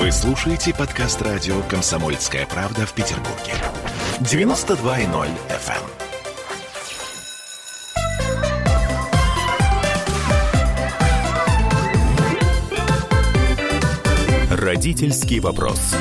Вы 0.00 0.10
слушаете 0.12 0.72
подкаст 0.74 1.20
радио 1.20 1.60
«Комсомольская 1.68 2.46
правда» 2.46 2.86
в 2.86 2.94
Петербурге. 2.94 3.52
92.0 4.20 5.28
FM. 5.50 5.84
Родительский 14.56 15.38
вопрос. 15.40 15.94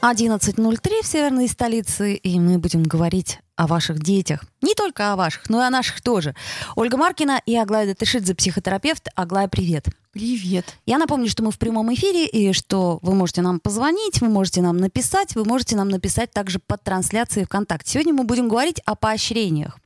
11.03 0.00 1.02
в 1.02 1.06
северной 1.06 1.48
столице, 1.48 2.14
и 2.14 2.40
мы 2.40 2.58
будем 2.58 2.84
говорить 2.84 3.40
о 3.56 3.66
ваших 3.66 4.02
детях. 4.02 4.44
Не 4.62 4.74
только 4.74 5.12
о 5.12 5.16
ваших, 5.16 5.50
но 5.50 5.60
и 5.62 5.66
о 5.66 5.70
наших 5.70 6.00
тоже. 6.00 6.34
Ольга 6.74 6.96
Маркина 6.96 7.42
и 7.44 7.54
Аглая 7.54 7.86
Датышидзе, 7.86 8.34
психотерапевт. 8.34 9.08
Аглая, 9.14 9.48
привет. 9.48 9.88
Привет. 10.18 10.76
Я 10.84 10.98
напомню, 10.98 11.28
что 11.28 11.44
мы 11.44 11.52
в 11.52 11.60
прямом 11.60 11.94
эфире, 11.94 12.26
и 12.26 12.52
что 12.52 12.98
вы 13.02 13.14
можете 13.14 13.40
нам 13.40 13.60
позвонить, 13.60 14.20
вы 14.20 14.28
можете 14.28 14.62
нам 14.62 14.76
написать, 14.76 15.36
вы 15.36 15.44
можете 15.44 15.76
нам 15.76 15.88
написать 15.88 16.32
также 16.32 16.58
под 16.58 16.82
трансляцией 16.82 17.46
ВКонтакте. 17.46 17.92
Сегодня 17.92 18.14
мы 18.14 18.24
будем 18.24 18.48
говорить 18.48 18.80
о 18.84 18.96
поощрениях. 18.96 19.78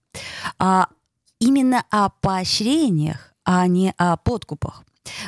А, 0.58 0.88
именно 1.38 1.84
о 1.90 2.08
поощрениях, 2.08 3.34
а 3.44 3.66
не 3.66 3.92
о 3.98 4.16
подкупах. 4.16 4.84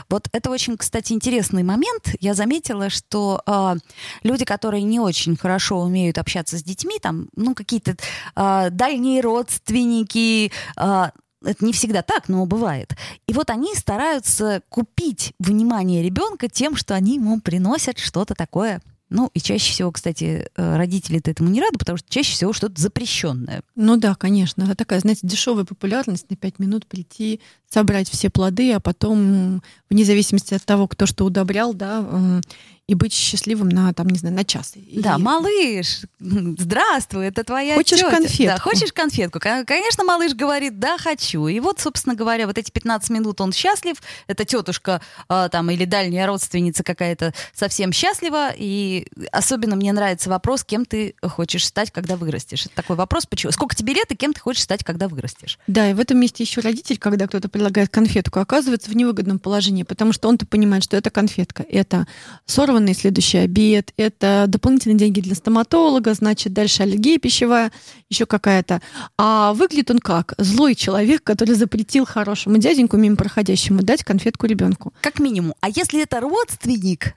Вот 0.09 0.29
это 0.33 0.49
очень, 0.49 0.79
кстати, 0.79 1.13
интересный 1.13 1.65
момент. 1.65 2.15
Я 2.21 2.33
заметила, 2.33 2.89
что 2.89 3.43
э, 3.47 3.75
люди, 4.23 4.47
которые 4.47 4.85
не 4.85 5.01
очень 5.01 5.37
хорошо 5.37 5.81
умеют 5.81 6.17
общаться 6.17 6.57
с 6.57 6.63
детьми, 6.63 6.99
там, 6.99 7.29
ну, 7.37 7.55
какие-то 7.55 7.95
э, 8.37 8.71
дальние 8.71 9.21
родственники, 9.21 10.51
э, 10.79 11.11
это 11.45 11.65
не 11.65 11.73
всегда 11.73 12.03
так, 12.03 12.29
но 12.29 12.45
бывает. 12.47 12.95
И 13.27 13.33
вот 13.33 13.51
они 13.51 13.75
стараются 13.75 14.63
купить 14.69 15.33
внимание 15.39 16.03
ребенка 16.03 16.49
тем, 16.49 16.77
что 16.77 16.95
они 16.95 17.17
ему 17.17 17.41
приносят 17.41 17.99
что-то 17.99 18.35
такое 18.35 18.81
ну, 19.11 19.31
и 19.33 19.41
чаще 19.41 19.71
всего, 19.71 19.93
кстати, 19.93 20.49
э, 20.57 20.77
родители-то 20.77 21.31
этому 21.31 21.49
не 21.49 21.61
рады, 21.61 21.79
потому 21.79 21.99
что 21.99 22.11
чаще 22.11 22.33
всего 22.33 22.53
что-то 22.53 22.81
запрещенное. 22.81 23.63
Ну 23.77 23.97
да, 23.97 24.15
конечно. 24.17 24.65
Это 24.65 24.75
такая, 24.75 24.99
знаете, 24.99 25.21
дешевая 25.23 25.65
популярность 25.65 26.29
на 26.31 26.37
пять 26.37 26.59
минут 26.59 26.87
прийти, 26.87 27.41
собрать 27.71 28.09
все 28.09 28.29
плоды, 28.29 28.73
а 28.73 28.81
потом, 28.81 29.63
вне 29.89 30.05
зависимости 30.05 30.55
от 30.55 30.65
того, 30.65 30.89
кто 30.89 31.07
что 31.07 31.25
удобрял, 31.25 31.75
да, 31.75 32.41
и 32.87 32.95
быть 32.95 33.15
счастливым 33.15 33.71
на, 33.71 33.95
там, 33.95 34.09
не 34.09 34.19
знаю, 34.19 34.35
на 34.35 34.45
час. 34.45 34.75
Да, 34.97 35.17
малыш, 35.17 36.01
здравствуй, 36.21 37.27
это 37.27 37.43
твоя 37.43 37.77
Хочешь 37.77 37.99
тетя. 37.99 38.11
конфетку? 38.11 38.45
Да, 38.45 38.59
хочешь 38.59 38.93
конфетку? 38.93 39.41
Конечно, 39.41 40.05
малыш 40.05 40.35
говорит, 40.35 40.79
да, 40.79 40.99
хочу. 40.99 41.47
И 41.47 41.61
вот, 41.61 41.81
собственно 41.81 42.15
говоря, 42.15 42.47
вот 42.47 42.59
эти 42.59 42.71
15 42.71 43.09
минут 43.09 43.41
он 43.41 43.53
счастлив, 43.53 43.97
эта 44.27 44.45
тетушка 44.45 45.01
э, 45.31 45.49
там 45.51 45.71
или 45.71 45.87
дальняя 45.87 46.27
родственница 46.27 46.83
какая-то 46.85 47.33
совсем 47.55 47.91
счастлива, 47.91 48.51
и 48.55 49.07
особенно 49.33 49.77
мне 49.77 49.93
нравится 49.95 50.29
вопрос, 50.29 50.63
кем 50.63 50.85
ты 50.85 51.15
хочешь 51.23 51.67
стать, 51.67 51.91
когда 51.91 52.17
вырастешь. 52.17 52.67
Это 52.67 52.75
такой 52.75 52.97
вопрос, 52.97 53.25
почему? 53.25 53.51
Сколько 53.53 53.75
тебе 53.75 53.95
лет 53.95 54.13
и 54.13 54.17
кем 54.17 54.35
ты 54.35 54.41
хочешь 54.41 54.63
стать, 54.63 54.85
когда 54.85 55.09
вырастешь? 55.09 55.59
Да, 55.67 55.91
и 55.91 55.95
в 55.95 56.01
этом 56.01 56.19
месте 56.19 56.43
еще 56.45 56.61
родитель, 56.61 56.99
когда 56.99 57.27
кто-то 57.29 57.49
предлагает 57.49 57.89
конфетку, 57.89 58.41
оказывается 58.41 58.91
в 58.91 58.97
невыгодном 58.97 59.39
положении, 59.39 59.85
потому 59.85 60.13
что 60.13 60.29
он-то 60.29 60.45
понимает, 60.45 60.85
что 60.85 60.99
это 60.99 61.09
конфетка, 61.09 61.65
это 61.67 62.07
40 62.45 62.74
запланированный 62.75 62.95
следующий 62.95 63.39
обед, 63.39 63.93
это 63.97 64.47
дополнительные 64.49 64.99
деньги 64.99 65.21
для 65.21 65.35
стоматолога, 65.35 66.15
значит, 66.15 66.53
дальше 66.53 66.83
аллергия 66.83 67.19
пищевая, 67.19 67.71
еще 68.11 68.27
какая-то. 68.27 68.81
А 69.17 69.53
выглядит 69.55 69.91
он 69.91 69.99
как? 69.99 70.35
Злой 70.39 70.75
человек, 70.75 71.23
который 71.23 71.55
запретил 71.55 72.05
хорошему 72.05 72.59
дяденьку 72.59 72.97
мимо 72.97 73.17
проходящему 73.17 73.83
дать 73.83 74.05
конфетку 74.05 74.47
ребенку. 74.47 74.93
Как 75.01 75.21
минимум. 75.21 75.55
А 75.61 75.69
если 75.69 76.03
это 76.03 76.21
родственник, 76.21 77.15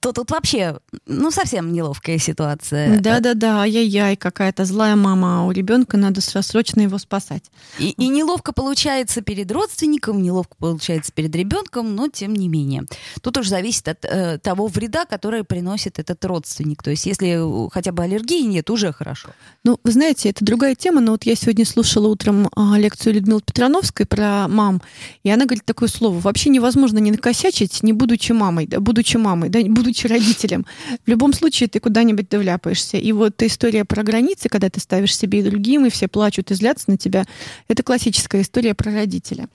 то 0.00 0.12
тут 0.12 0.30
вообще, 0.30 0.78
ну, 1.06 1.30
совсем 1.30 1.72
неловкая 1.72 2.18
ситуация. 2.18 2.98
Да-да-да, 3.00 3.62
ай-яй-яй, 3.62 4.16
какая-то 4.16 4.64
злая 4.64 4.96
мама, 4.96 5.40
а 5.40 5.46
у 5.46 5.50
ребенка 5.50 5.96
надо 5.96 6.20
срочно 6.20 6.80
его 6.80 6.98
спасать. 6.98 7.44
И, 7.78 7.90
и 7.90 8.08
неловко 8.08 8.52
получается 8.52 9.22
перед 9.22 9.50
родственником, 9.52 10.22
неловко 10.22 10.56
получается 10.58 11.12
перед 11.12 11.34
ребенком, 11.34 11.94
но 11.94 12.08
тем 12.08 12.34
не 12.34 12.48
менее. 12.48 12.84
Тут 13.22 13.38
уже 13.38 13.50
зависит 13.50 13.88
от 13.88 14.04
э, 14.04 14.38
того 14.38 14.66
вреда, 14.66 14.99
вреда, 15.00 15.06
который 15.06 15.44
приносит 15.44 15.98
этот 15.98 16.24
родственник. 16.24 16.82
То 16.82 16.90
есть 16.90 17.06
если 17.06 17.70
хотя 17.70 17.92
бы 17.92 18.02
аллергии 18.02 18.42
нет, 18.42 18.70
уже 18.70 18.92
хорошо. 18.92 19.30
Ну, 19.64 19.78
вы 19.84 19.92
знаете, 19.92 20.30
это 20.30 20.44
другая 20.44 20.74
тема, 20.74 21.00
но 21.00 21.12
вот 21.12 21.24
я 21.24 21.34
сегодня 21.34 21.64
слушала 21.64 22.08
утром 22.08 22.48
а, 22.56 22.78
лекцию 22.78 23.14
Людмилы 23.14 23.40
Петрановской 23.40 24.06
про 24.06 24.48
мам, 24.48 24.80
и 25.24 25.30
она 25.30 25.44
говорит 25.44 25.64
такое 25.64 25.88
слово. 25.88 26.18
Вообще 26.20 26.50
невозможно 26.50 26.98
не 26.98 27.10
накосячить, 27.10 27.82
не 27.82 27.92
будучи 27.92 28.32
мамой, 28.32 28.66
да, 28.66 28.80
будучи 28.80 29.16
мамой, 29.16 29.48
да, 29.48 29.60
будучи 29.66 30.06
родителем. 30.06 30.66
В 31.04 31.08
любом 31.08 31.32
случае 31.32 31.68
ты 31.68 31.80
куда-нибудь 31.80 32.28
довляпаешься. 32.28 32.96
И 32.96 33.12
вот 33.12 33.42
история 33.42 33.84
про 33.84 34.02
границы, 34.02 34.48
когда 34.48 34.68
ты 34.68 34.80
ставишь 34.80 35.16
себе 35.16 35.40
и 35.40 35.42
другим, 35.42 35.86
и 35.86 35.90
все 35.90 36.08
плачут 36.08 36.50
и 36.50 36.54
злятся 36.54 36.90
на 36.90 36.96
тебя, 36.96 37.24
это 37.68 37.82
классическая 37.82 38.42
история 38.42 38.74
про 38.74 38.92
родителя. 38.92 39.48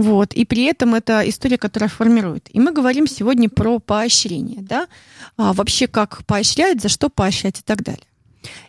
Вот. 0.00 0.32
И 0.32 0.46
при 0.46 0.62
этом 0.62 0.94
это 0.94 1.28
история, 1.28 1.58
которая 1.58 1.90
формирует. 1.90 2.48
И 2.54 2.58
мы 2.58 2.72
говорим 2.72 3.06
сегодня 3.06 3.50
про 3.50 3.78
поощрение. 3.80 4.62
Да? 4.62 4.88
А, 5.36 5.52
вообще, 5.52 5.88
как 5.88 6.24
поощрять, 6.24 6.80
за 6.80 6.88
что 6.88 7.10
поощрять 7.10 7.60
и 7.60 7.62
так 7.62 7.82
далее. 7.82 8.06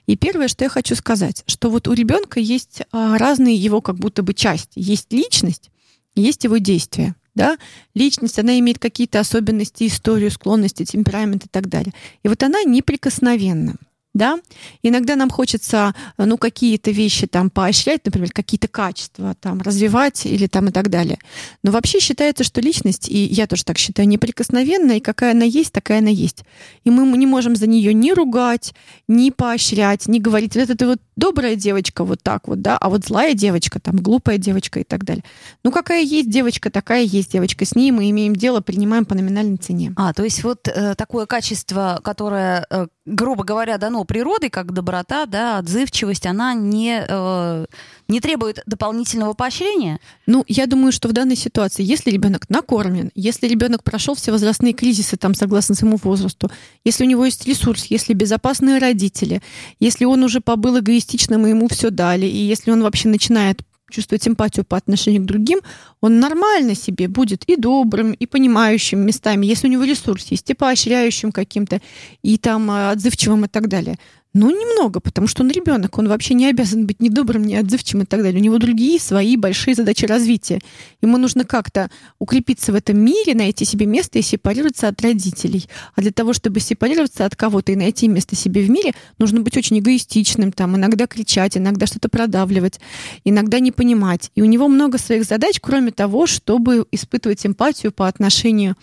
И 0.07 0.17
первое, 0.17 0.49
что 0.49 0.65
я 0.65 0.69
хочу 0.69 0.93
сказать, 0.93 1.45
что 1.47 1.69
вот 1.69 1.87
у 1.87 1.93
ребенка 1.93 2.41
есть 2.41 2.81
а, 2.91 3.17
разные 3.17 3.55
его 3.55 3.79
как 3.79 3.95
будто 3.95 4.23
бы 4.23 4.33
части. 4.33 4.73
Есть 4.75 5.13
личность, 5.13 5.71
есть 6.15 6.43
его 6.43 6.57
действия. 6.57 7.15
Да? 7.33 7.57
Личность, 7.93 8.37
она 8.37 8.59
имеет 8.59 8.79
какие-то 8.79 9.21
особенности, 9.21 9.87
историю, 9.87 10.31
склонности, 10.31 10.83
темперамент 10.83 11.45
и 11.45 11.47
так 11.49 11.69
далее. 11.69 11.93
И 12.23 12.27
вот 12.27 12.43
она 12.43 12.61
неприкосновенна 12.63 13.77
да. 14.13 14.39
Иногда 14.83 15.15
нам 15.15 15.29
хочется, 15.29 15.95
ну, 16.17 16.37
какие-то 16.37 16.91
вещи 16.91 17.27
там 17.27 17.49
поощрять, 17.49 18.05
например, 18.05 18.31
какие-то 18.31 18.67
качества 18.67 19.35
там 19.39 19.61
развивать 19.61 20.25
или 20.25 20.47
там 20.47 20.67
и 20.67 20.71
так 20.71 20.89
далее. 20.89 21.19
Но 21.63 21.71
вообще 21.71 21.99
считается, 21.99 22.43
что 22.43 22.61
личность, 22.61 23.07
и 23.09 23.23
я 23.23 23.47
тоже 23.47 23.63
так 23.63 23.77
считаю, 23.77 24.07
неприкосновенная, 24.07 24.97
и 24.97 25.01
какая 25.01 25.31
она 25.31 25.45
есть, 25.45 25.71
такая 25.71 25.99
она 25.99 26.09
есть. 26.09 26.43
И 26.83 26.89
мы 26.89 27.17
не 27.17 27.25
можем 27.25 27.55
за 27.55 27.67
нее 27.67 27.93
ни 27.93 28.11
ругать, 28.11 28.73
ни 29.07 29.29
поощрять, 29.29 30.07
ни 30.07 30.19
говорить, 30.19 30.55
вот 30.55 30.69
это 30.69 30.87
вот 30.87 30.99
добрая 31.15 31.55
девочка, 31.55 32.03
вот 32.03 32.21
так 32.21 32.47
вот, 32.47 32.61
да, 32.61 32.77
а 32.77 32.89
вот 32.89 33.05
злая 33.05 33.33
девочка, 33.33 33.79
там, 33.79 33.95
глупая 33.97 34.37
девочка 34.37 34.79
и 34.79 34.83
так 34.83 35.05
далее. 35.05 35.23
Ну, 35.63 35.71
какая 35.71 36.01
есть 36.01 36.29
девочка, 36.29 36.69
такая 36.71 37.03
есть 37.03 37.31
девочка. 37.31 37.63
С 37.63 37.75
ней 37.75 37.91
мы 37.91 38.09
имеем 38.09 38.35
дело, 38.35 38.61
принимаем 38.61 39.05
по 39.05 39.15
номинальной 39.15 39.57
цене. 39.57 39.93
А, 39.95 40.13
то 40.13 40.23
есть 40.23 40.43
вот 40.43 40.67
э, 40.67 40.95
такое 40.95 41.27
качество, 41.27 42.01
которое 42.03 42.65
э, 42.69 42.87
грубо 43.05 43.43
говоря, 43.43 43.77
дано 43.77 44.03
природой, 44.05 44.49
как 44.49 44.73
доброта, 44.73 45.25
да, 45.25 45.57
отзывчивость, 45.57 46.27
она 46.27 46.53
не, 46.53 47.03
э, 47.07 47.65
не 48.07 48.19
требует 48.19 48.61
дополнительного 48.65 49.33
поощрения? 49.33 49.99
Ну, 50.27 50.43
я 50.47 50.67
думаю, 50.67 50.91
что 50.91 51.07
в 51.07 51.13
данной 51.13 51.35
ситуации, 51.35 51.83
если 51.83 52.11
ребенок 52.11 52.49
накормлен, 52.49 53.11
если 53.15 53.47
ребенок 53.47 53.83
прошел 53.83 54.13
все 54.13 54.31
возрастные 54.31 54.73
кризисы, 54.73 55.17
там, 55.17 55.33
согласно 55.33 55.73
своему 55.73 55.97
возрасту, 56.03 56.51
если 56.83 57.03
у 57.03 57.07
него 57.07 57.25
есть 57.25 57.47
ресурс, 57.47 57.85
если 57.85 58.13
безопасные 58.13 58.77
родители, 58.77 59.41
если 59.79 60.05
он 60.05 60.23
уже 60.23 60.39
побыл 60.39 60.79
эгоистичным, 60.79 61.47
и 61.47 61.49
ему 61.49 61.67
все 61.69 61.89
дали, 61.89 62.27
и 62.27 62.37
если 62.37 62.71
он 62.71 62.83
вообще 62.83 63.09
начинает 63.09 63.61
чувствовать 63.91 64.27
эмпатию 64.27 64.65
по 64.65 64.77
отношению 64.77 65.21
к 65.21 65.25
другим, 65.25 65.59
он 66.01 66.19
нормально 66.19 66.75
себе 66.75 67.07
будет 67.07 67.43
и 67.43 67.55
добрым, 67.55 68.13
и 68.13 68.25
понимающим 68.25 68.99
местами, 68.99 69.45
если 69.45 69.67
у 69.67 69.71
него 69.71 69.83
ресурс 69.83 70.27
есть, 70.31 70.49
и 70.49 70.53
поощряющим 70.53 71.31
каким-то, 71.31 71.81
и 72.23 72.37
там 72.37 72.71
э, 72.71 72.91
отзывчивым 72.91 73.45
и 73.45 73.47
так 73.47 73.67
далее. 73.67 73.97
Ну, 74.33 74.49
немного, 74.49 75.01
потому 75.01 75.27
что 75.27 75.43
он 75.43 75.51
ребенок, 75.51 75.97
он 75.97 76.07
вообще 76.07 76.35
не 76.35 76.47
обязан 76.47 76.85
быть 76.85 77.01
ни 77.01 77.09
добрым, 77.09 77.43
ни 77.43 77.53
отзывчивым 77.53 78.03
и 78.03 78.05
так 78.05 78.21
далее. 78.21 78.39
У 78.39 78.43
него 78.43 78.59
другие 78.59 78.97
свои 78.97 79.35
большие 79.35 79.75
задачи 79.75 80.05
развития. 80.05 80.61
Ему 81.01 81.17
нужно 81.17 81.43
как-то 81.43 81.91
укрепиться 82.17 82.71
в 82.71 82.75
этом 82.75 82.97
мире, 82.97 83.35
найти 83.35 83.65
себе 83.65 83.85
место 83.85 84.19
и 84.19 84.21
сепарироваться 84.21 84.87
от 84.87 85.01
родителей. 85.01 85.67
А 85.95 86.01
для 86.01 86.11
того, 86.11 86.31
чтобы 86.31 86.61
сепарироваться 86.61 87.25
от 87.25 87.35
кого-то 87.35 87.73
и 87.73 87.75
найти 87.75 88.07
место 88.07 88.37
себе 88.37 88.61
в 88.61 88.69
мире, 88.69 88.93
нужно 89.17 89.41
быть 89.41 89.57
очень 89.57 89.79
эгоистичным, 89.79 90.53
там, 90.53 90.77
иногда 90.77 91.07
кричать, 91.07 91.57
иногда 91.57 91.85
что-то 91.85 92.07
продавливать, 92.07 92.79
иногда 93.25 93.59
не 93.59 93.73
понимать. 93.73 94.31
И 94.35 94.41
у 94.41 94.45
него 94.45 94.69
много 94.69 94.97
своих 94.97 95.25
задач, 95.25 95.59
кроме 95.59 95.91
того, 95.91 96.25
чтобы 96.25 96.85
испытывать 96.93 97.45
эмпатию 97.45 97.91
по 97.91 98.07
отношению 98.07 98.77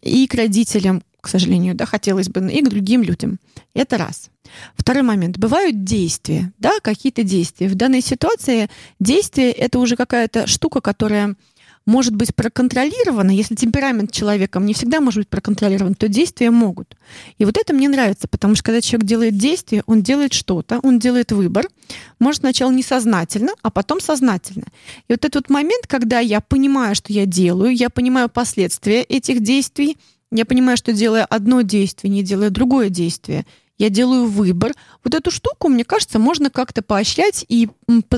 и 0.00 0.28
к 0.28 0.34
родителям, 0.34 1.02
к 1.22 1.28
сожалению, 1.28 1.74
да, 1.74 1.86
хотелось 1.86 2.28
бы, 2.28 2.52
и 2.52 2.60
к 2.60 2.68
другим 2.68 3.02
людям. 3.02 3.38
Это 3.74 3.96
раз. 3.96 4.28
Второй 4.76 5.02
момент. 5.02 5.38
Бывают 5.38 5.84
действия, 5.84 6.52
да, 6.58 6.72
какие-то 6.82 7.22
действия. 7.22 7.68
В 7.68 7.76
данной 7.76 8.02
ситуации 8.02 8.68
действие— 9.00 9.52
это 9.52 9.78
уже 9.78 9.96
какая-то 9.96 10.46
штука, 10.46 10.80
которая 10.80 11.36
может 11.86 12.14
быть 12.14 12.34
проконтролирована. 12.34 13.30
Если 13.30 13.54
темперамент 13.54 14.12
человеком 14.12 14.66
не 14.66 14.74
всегда 14.74 15.00
может 15.00 15.20
быть 15.20 15.28
проконтролирован, 15.28 15.94
то 15.94 16.08
действия 16.08 16.50
могут. 16.50 16.96
И 17.38 17.44
вот 17.44 17.56
это 17.56 17.72
мне 17.72 17.88
нравится, 17.88 18.28
потому 18.28 18.54
что 18.54 18.64
когда 18.64 18.80
человек 18.80 19.06
делает 19.06 19.36
действие, 19.36 19.82
он 19.86 20.02
делает 20.02 20.32
что-то, 20.32 20.80
он 20.82 20.98
делает 20.98 21.32
выбор, 21.32 21.68
может 22.18 22.40
сначала 22.40 22.70
несознательно, 22.70 23.52
а 23.62 23.70
потом 23.70 24.00
сознательно. 24.00 24.66
И 25.08 25.12
вот 25.12 25.24
этот 25.24 25.50
момент, 25.50 25.86
когда 25.86 26.20
я 26.20 26.40
понимаю, 26.40 26.94
что 26.94 27.12
я 27.12 27.26
делаю, 27.26 27.74
я 27.74 27.90
понимаю 27.90 28.28
последствия 28.28 29.02
этих 29.02 29.40
действий, 29.40 29.96
Я 30.32 30.46
понимаю, 30.46 30.78
что 30.78 30.94
делая 30.94 31.26
одно 31.26 31.60
действие, 31.60 32.10
не 32.10 32.22
делая 32.22 32.48
другое 32.48 32.88
действие, 32.88 33.44
я 33.76 33.90
делаю 33.90 34.26
выбор. 34.26 34.72
Вот 35.04 35.14
эту 35.14 35.30
штуку, 35.30 35.68
мне 35.68 35.84
кажется, 35.84 36.18
можно 36.18 36.48
как-то 36.48 36.82
поощрять 36.82 37.44
и 37.48 37.68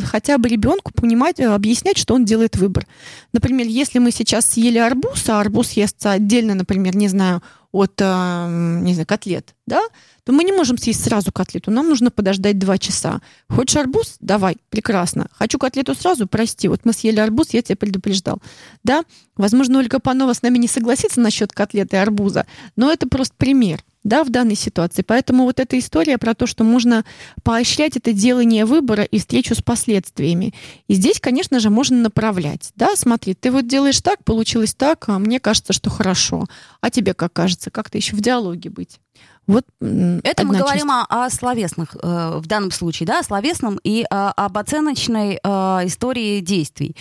хотя 0.04 0.38
бы 0.38 0.48
ребенку 0.48 0.92
понимать, 0.94 1.40
э, 1.40 1.46
объяснять, 1.46 1.98
что 1.98 2.14
он 2.14 2.24
делает 2.24 2.56
выбор. 2.56 2.86
Например, 3.32 3.66
если 3.66 3.98
мы 3.98 4.12
сейчас 4.12 4.46
съели 4.46 4.78
арбуз, 4.78 5.28
а 5.28 5.40
арбуз 5.40 5.72
естся 5.72 6.12
отдельно, 6.12 6.54
например, 6.54 6.96
не 6.96 7.08
знаю, 7.08 7.42
от, 7.72 7.94
э, 7.98 8.78
не 8.82 8.92
знаю, 8.92 9.06
котлет, 9.06 9.54
да, 9.66 9.82
то 10.24 10.32
мы 10.32 10.44
не 10.44 10.52
можем 10.52 10.78
съесть 10.78 11.04
сразу 11.04 11.32
котлету, 11.32 11.70
нам 11.70 11.88
нужно 11.88 12.10
подождать 12.10 12.58
два 12.58 12.78
часа. 12.78 13.20
Хочешь 13.48 13.76
арбуз? 13.76 14.16
Давай, 14.20 14.56
прекрасно. 14.70 15.28
Хочу 15.32 15.58
котлету 15.58 15.94
сразу? 15.94 16.26
Прости, 16.26 16.68
вот 16.68 16.80
мы 16.84 16.92
съели 16.92 17.20
арбуз, 17.20 17.50
я 17.50 17.62
тебя 17.62 17.76
предупреждал. 17.76 18.40
Да, 18.82 19.04
возможно, 19.36 19.78
Ольга 19.78 20.00
Панова 20.00 20.32
с 20.32 20.42
нами 20.42 20.58
не 20.58 20.68
согласится 20.68 21.20
насчет 21.20 21.52
котлеты 21.52 21.96
и 21.96 21.98
арбуза, 21.98 22.46
но 22.76 22.90
это 22.90 23.08
просто 23.08 23.34
пример 23.36 23.84
да, 24.04 24.22
в 24.22 24.30
данной 24.30 24.54
ситуации. 24.54 25.02
Поэтому 25.02 25.44
вот 25.44 25.58
эта 25.58 25.78
история 25.78 26.18
про 26.18 26.34
то, 26.34 26.46
что 26.46 26.62
можно 26.62 27.04
поощрять 27.42 27.96
это 27.96 28.12
делание 28.12 28.66
выбора 28.66 29.02
и 29.02 29.18
встречу 29.18 29.54
с 29.54 29.62
последствиями. 29.62 30.54
И 30.88 30.94
здесь, 30.94 31.18
конечно 31.20 31.58
же, 31.58 31.70
можно 31.70 31.96
направлять. 31.96 32.70
Да, 32.76 32.94
смотри, 32.96 33.34
ты 33.34 33.50
вот 33.50 33.66
делаешь 33.66 34.00
так, 34.00 34.22
получилось 34.22 34.74
так, 34.74 35.08
а 35.08 35.18
мне 35.18 35.40
кажется, 35.40 35.72
что 35.72 35.90
хорошо. 35.90 36.46
А 36.80 36.90
тебе 36.90 37.14
как 37.14 37.32
кажется? 37.32 37.70
Как-то 37.70 37.96
еще 37.96 38.14
в 38.14 38.20
диалоге 38.20 38.70
быть. 38.70 39.00
Вот 39.46 39.64
это 39.80 40.46
мы 40.46 40.56
говорим 40.56 40.90
о, 40.90 41.04
о 41.08 41.30
словесных 41.30 41.96
э, 42.02 42.38
в 42.38 42.46
данном 42.46 42.70
случае, 42.70 43.06
да, 43.06 43.20
о 43.20 43.22
словесном 43.22 43.78
и 43.84 44.02
э, 44.02 44.06
об 44.10 44.56
оценочной 44.56 45.38
э, 45.42 45.48
истории 45.84 46.40
действий. 46.40 46.96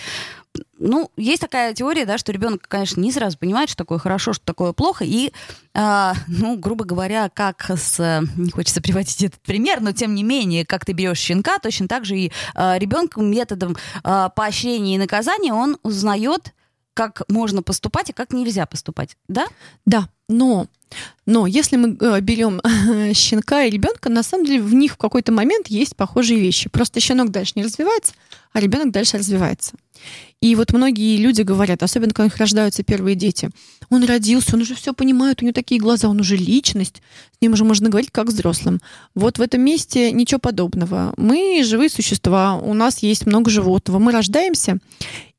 Ну, 0.78 1.10
есть 1.16 1.40
такая 1.40 1.72
теория, 1.72 2.04
да, 2.04 2.18
что 2.18 2.32
ребенок, 2.32 2.68
конечно, 2.68 3.00
не 3.00 3.10
сразу 3.10 3.38
понимает, 3.38 3.70
что 3.70 3.78
такое 3.78 3.98
хорошо, 3.98 4.32
что 4.32 4.44
такое 4.44 4.72
плохо, 4.72 5.04
и, 5.04 5.32
э, 5.74 6.12
ну, 6.28 6.56
грубо 6.56 6.84
говоря, 6.84 7.30
как 7.32 7.70
с, 7.70 8.22
не 8.36 8.50
хочется 8.50 8.82
приводить 8.82 9.22
этот 9.22 9.40
пример, 9.40 9.80
но 9.80 9.92
тем 9.92 10.14
не 10.14 10.22
менее, 10.22 10.66
как 10.66 10.84
ты 10.84 10.92
берешь 10.92 11.18
щенка, 11.18 11.58
точно 11.58 11.88
так 11.88 12.04
же 12.04 12.16
и 12.16 12.32
э, 12.54 12.78
ребенок 12.78 13.16
методом 13.16 13.76
э, 14.04 14.28
поощрения 14.36 14.96
и 14.96 14.98
наказания 14.98 15.54
он 15.54 15.78
узнает, 15.82 16.52
как 16.94 17.22
можно 17.28 17.62
поступать 17.62 18.10
и 18.10 18.12
как 18.12 18.32
нельзя 18.32 18.66
поступать, 18.66 19.16
да? 19.28 19.46
Да, 19.84 20.08
но 20.28 20.66
но 21.26 21.46
если 21.46 21.76
мы 21.76 21.96
э, 22.00 22.20
берем 22.20 22.60
щенка 23.14 23.64
и 23.64 23.70
ребенка, 23.70 24.08
на 24.10 24.22
самом 24.22 24.46
деле 24.46 24.62
в 24.62 24.74
них 24.74 24.92
в 24.92 24.96
какой-то 24.96 25.32
момент 25.32 25.68
есть 25.68 25.96
похожие 25.96 26.38
вещи. 26.38 26.68
Просто 26.68 27.00
щенок 27.00 27.30
дальше 27.30 27.54
не 27.56 27.64
развивается, 27.64 28.12
а 28.52 28.60
ребенок 28.60 28.92
дальше 28.92 29.18
развивается. 29.18 29.72
И 30.40 30.54
вот 30.56 30.72
многие 30.72 31.16
люди 31.16 31.40
говорят, 31.40 31.82
особенно 31.82 32.12
когда 32.12 32.24
у 32.24 32.26
них 32.26 32.36
рождаются 32.36 32.82
первые 32.82 33.14
дети, 33.14 33.48
он 33.88 34.04
родился, 34.04 34.54
он 34.54 34.62
уже 34.62 34.74
все 34.74 34.92
понимает, 34.92 35.40
у 35.40 35.46
него 35.46 35.54
такие 35.54 35.80
глаза, 35.80 36.08
он 36.08 36.20
уже 36.20 36.36
личность, 36.36 37.00
с 37.38 37.40
ним 37.40 37.54
уже 37.54 37.64
можно 37.64 37.88
говорить 37.88 38.10
как 38.12 38.26
взрослым. 38.26 38.82
Вот 39.14 39.38
в 39.38 39.42
этом 39.42 39.62
месте 39.62 40.12
ничего 40.12 40.38
подобного. 40.38 41.14
Мы 41.16 41.62
живые 41.64 41.88
существа, 41.88 42.56
у 42.56 42.74
нас 42.74 42.98
есть 42.98 43.24
много 43.24 43.50
животного, 43.50 43.98
мы 43.98 44.12
рождаемся, 44.12 44.78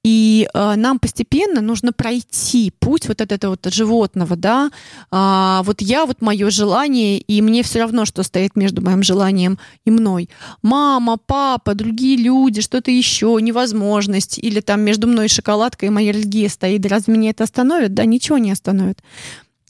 и 0.05 0.47
э, 0.53 0.75
нам 0.75 0.99
постепенно 0.99 1.61
нужно 1.61 1.91
пройти 1.91 2.71
путь 2.79 3.07
вот 3.07 3.21
от 3.21 3.31
этого 3.31 3.57
вот 3.59 3.73
животного, 3.73 4.35
да. 4.35 4.69
А, 5.09 5.63
вот 5.63 5.81
я, 5.81 6.05
вот 6.05 6.21
мое 6.21 6.51
желание, 6.51 7.17
и 7.17 7.41
мне 7.41 7.63
все 7.63 7.79
равно, 7.79 8.05
что 8.05 8.21
стоит 8.21 8.55
между 8.55 8.83
моим 8.83 9.01
желанием 9.01 9.57
и 9.83 9.89
мной. 9.89 10.29
Мама, 10.61 11.17
папа, 11.17 11.73
другие 11.73 12.17
люди, 12.17 12.61
что-то 12.61 12.91
еще, 12.91 13.39
невозможность, 13.41 14.37
или 14.37 14.59
там 14.59 14.81
между 14.81 15.07
мной 15.07 15.25
и 15.25 15.29
шоколадкой 15.29 15.87
и 15.87 15.91
моей 15.91 16.11
аллергией 16.11 16.49
стоит. 16.49 16.85
Разве 16.85 17.15
меня 17.15 17.31
это 17.31 17.43
остановит? 17.43 17.95
Да, 17.95 18.05
ничего 18.05 18.37
не 18.37 18.51
остановит 18.51 19.01